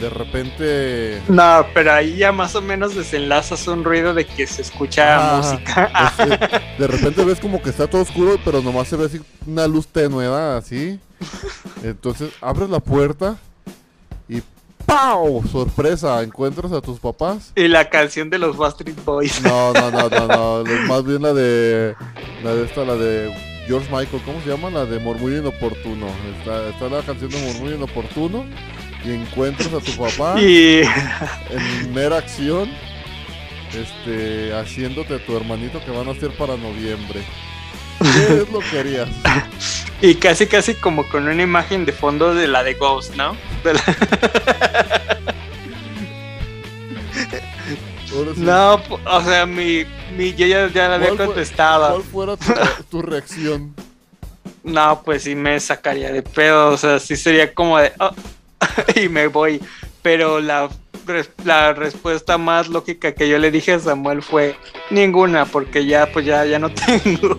[0.00, 4.62] De repente, No, pero ahí ya más o menos desenlazas un ruido de que se
[4.62, 6.14] escucha Ajá, música.
[6.18, 9.66] este, de repente ves como que está todo oscuro, pero nomás se ve así una
[9.66, 10.98] luz tenue, así.
[11.84, 13.36] Entonces abres la puerta
[14.26, 14.40] y
[14.86, 15.46] ¡pau!
[15.46, 17.52] Sorpresa, encuentras a tus papás.
[17.54, 19.42] Y la canción de los Bastard Boys.
[19.42, 21.94] No, no, no, no, no, más bien la de,
[22.42, 23.34] la de esta, la de
[23.66, 24.70] George Michael, ¿cómo se llama?
[24.70, 26.06] La de Murmullo Inoportuno.
[26.38, 28.46] Está, está la canción de Murmullo Inoportuno
[29.04, 32.70] y encuentras a tu papá Y en mera acción,
[33.74, 37.22] este, haciéndote tu hermanito que van a hacer para noviembre.
[38.00, 39.08] ¿Qué es lo que harías?
[40.02, 43.36] Y casi, casi como con una imagen de fondo de la de Ghost, ¿no?
[43.62, 43.82] De la-
[48.08, 49.84] sí, No, o sea, mi,
[50.16, 51.90] mi yo ya, ya la había ¿Cuál fue- contestado.
[51.90, 52.52] ¿Cuál fuera tu,
[52.90, 53.74] tu reacción?
[54.62, 57.92] No, pues sí me sacaría de pedo, o sea, sí sería como de...
[57.98, 58.10] "Oh",
[58.96, 59.60] y me voy.
[60.02, 60.68] Pero la,
[61.44, 64.56] la respuesta más lógica que yo le dije a Samuel fue
[64.90, 67.38] ninguna, porque ya, pues ya, ya no tengo.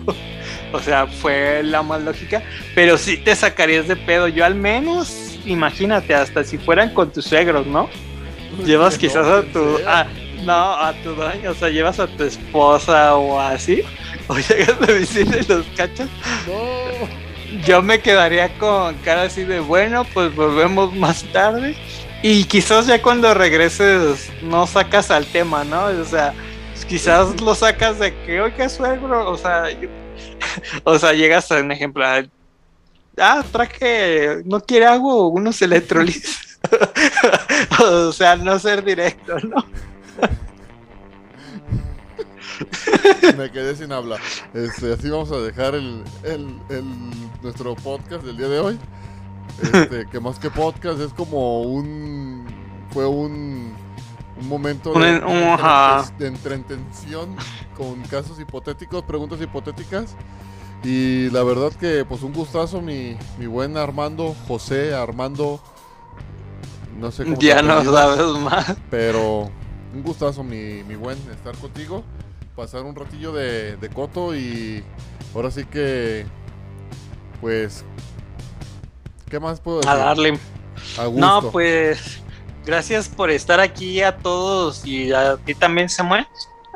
[0.72, 2.42] o sea, fue la más lógica.
[2.74, 4.28] Pero sí te sacarías de pedo.
[4.28, 7.88] Yo al menos, imagínate, hasta si fueran con tus suegros, ¿no?
[8.64, 9.78] Llevas quizás no, a tu...
[9.86, 10.06] a-
[10.44, 13.82] no, a tu dueño, o sea, llevas a tu esposa o así.
[14.28, 16.08] O llegas a visita y los cachas.
[16.46, 17.31] No.
[17.66, 21.76] Yo me quedaría con cara así de bueno, pues volvemos más tarde.
[22.22, 25.86] Y quizás ya cuando regreses no sacas al tema, ¿no?
[25.86, 26.32] O sea,
[26.88, 29.88] quizás lo sacas de que, oiga, suegro, o sea, yo-
[30.84, 32.04] o sea, llegas a un ejemplo.
[33.18, 36.58] Ah, traje, no quiere agua unos electrolitos.
[37.80, 39.56] o sea, no ser directo, ¿no?
[43.36, 44.16] Me quedé sin habla.
[44.54, 48.78] Este, así vamos a dejar el, el- el- nuestro podcast del día de hoy.
[49.62, 52.44] Este, que más que podcast es como un.
[52.90, 53.72] Fue un.
[54.40, 56.10] Un momento de, un- ajá.
[56.18, 57.36] de entretención
[57.76, 60.16] con casos hipotéticos, preguntas hipotéticas.
[60.82, 65.60] Y la verdad que, pues, un gustazo, mi, mi buen Armando, José Armando.
[66.98, 68.76] No sé cómo Ya no sabes más.
[68.90, 69.50] Pero
[69.94, 72.02] un gustazo, mi, mi buen, estar contigo.
[72.56, 74.84] Pasar un ratillo de, de coto y
[75.34, 76.26] ahora sí que,
[77.40, 77.84] pues,
[79.30, 79.90] ¿qué más puedo decir?
[79.90, 80.38] A darle.
[80.98, 81.20] A gusto.
[81.20, 82.22] No, pues
[82.66, 86.26] gracias por estar aquí a todos y a ti también, Samuel.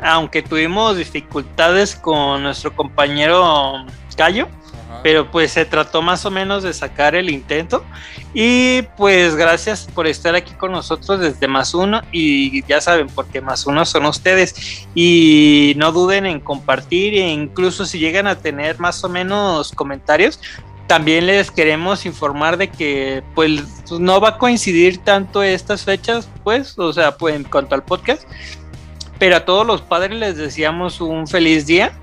[0.02, 3.86] Aunque tuvimos dificultades con nuestro compañero
[4.16, 4.36] Ajá.
[5.06, 7.84] Pero pues se trató más o menos de sacar el intento.
[8.34, 12.02] Y pues gracias por estar aquí con nosotros desde más uno.
[12.10, 14.88] Y ya saben, porque más uno son ustedes.
[14.96, 20.40] Y no duden en compartir e incluso si llegan a tener más o menos comentarios.
[20.88, 23.62] También les queremos informar de que pues
[23.92, 28.24] no va a coincidir tanto estas fechas, pues, o sea, pues en cuanto al podcast.
[29.20, 31.96] Pero a todos los padres les deseamos un feliz día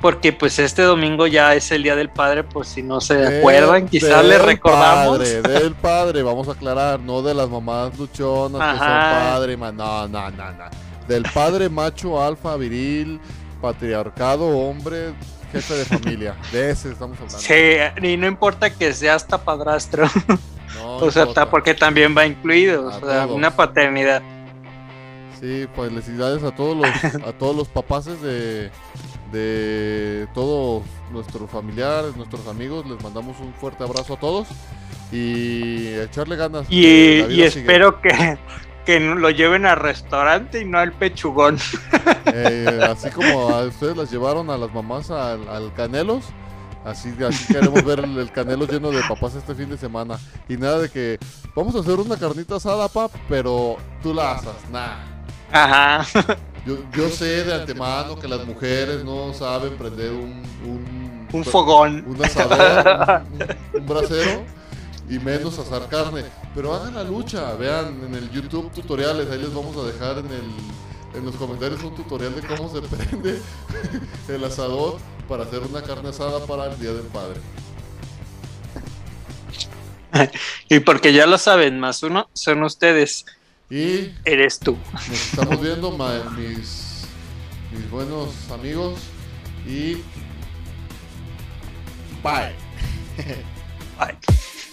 [0.00, 3.38] porque pues este domingo ya es el día del padre, por si no se Del-
[3.38, 5.18] acuerdan, quizás les del recordamos.
[5.18, 9.30] Padre, del padre, vamos a aclarar, no de las mamás luchonas que son Ajá.
[9.30, 10.64] padre, no, no, no, no.
[11.08, 13.20] Del padre macho, alfa, viril,
[13.60, 15.14] patriarcado, hombre,
[15.52, 16.36] jefe de familia.
[16.52, 17.38] De ese estamos hablando.
[17.38, 20.06] Sí, y no importa que sea hasta padrastro,
[20.76, 24.22] No o sea, ta- porque también va incluido, o sea, una paternidad.
[25.40, 26.86] Sí, pues felicidades a todos los,
[27.26, 28.70] a todos los papaces de,
[29.32, 32.86] de todos nuestros familiares, nuestros amigos.
[32.86, 34.48] Les mandamos un fuerte abrazo a todos
[35.12, 36.66] y echarle ganas.
[36.70, 37.46] Y, y sigue.
[37.46, 38.38] espero que,
[38.86, 41.58] que lo lleven al restaurante y no al pechugón.
[42.26, 46.24] Eh, así como a ustedes las llevaron a las mamás al, al Canelos,
[46.84, 50.18] así, así queremos ver el, el Canelos lleno de papás este fin de semana.
[50.48, 51.18] Y nada de que
[51.54, 54.56] vamos a hacer una carnita asada, pap, pero tú la asas.
[54.70, 55.18] Nah.
[55.50, 56.06] Ajá.
[56.68, 62.04] Yo, yo sé de antemano que las mujeres no saben prender un, un, Un fogón.
[62.06, 63.22] un asador,
[63.72, 64.44] un, un brasero
[65.08, 66.24] y menos asar carne.
[66.54, 70.26] Pero hagan la lucha, vean en el YouTube tutoriales, ahí les vamos a dejar en,
[70.26, 73.40] el, en los comentarios un tutorial de cómo se prende
[74.28, 77.40] el asador para hacer una carne asada para el Día del Padre.
[80.68, 83.24] Y porque ya lo saben, más uno son ustedes,
[83.70, 84.78] Y eres tú.
[84.92, 85.90] nos estamos viendo,
[86.36, 87.06] mis,
[87.70, 89.00] mis buenos amigos,
[89.66, 89.94] y
[92.22, 92.54] bye.
[93.98, 94.16] Bye.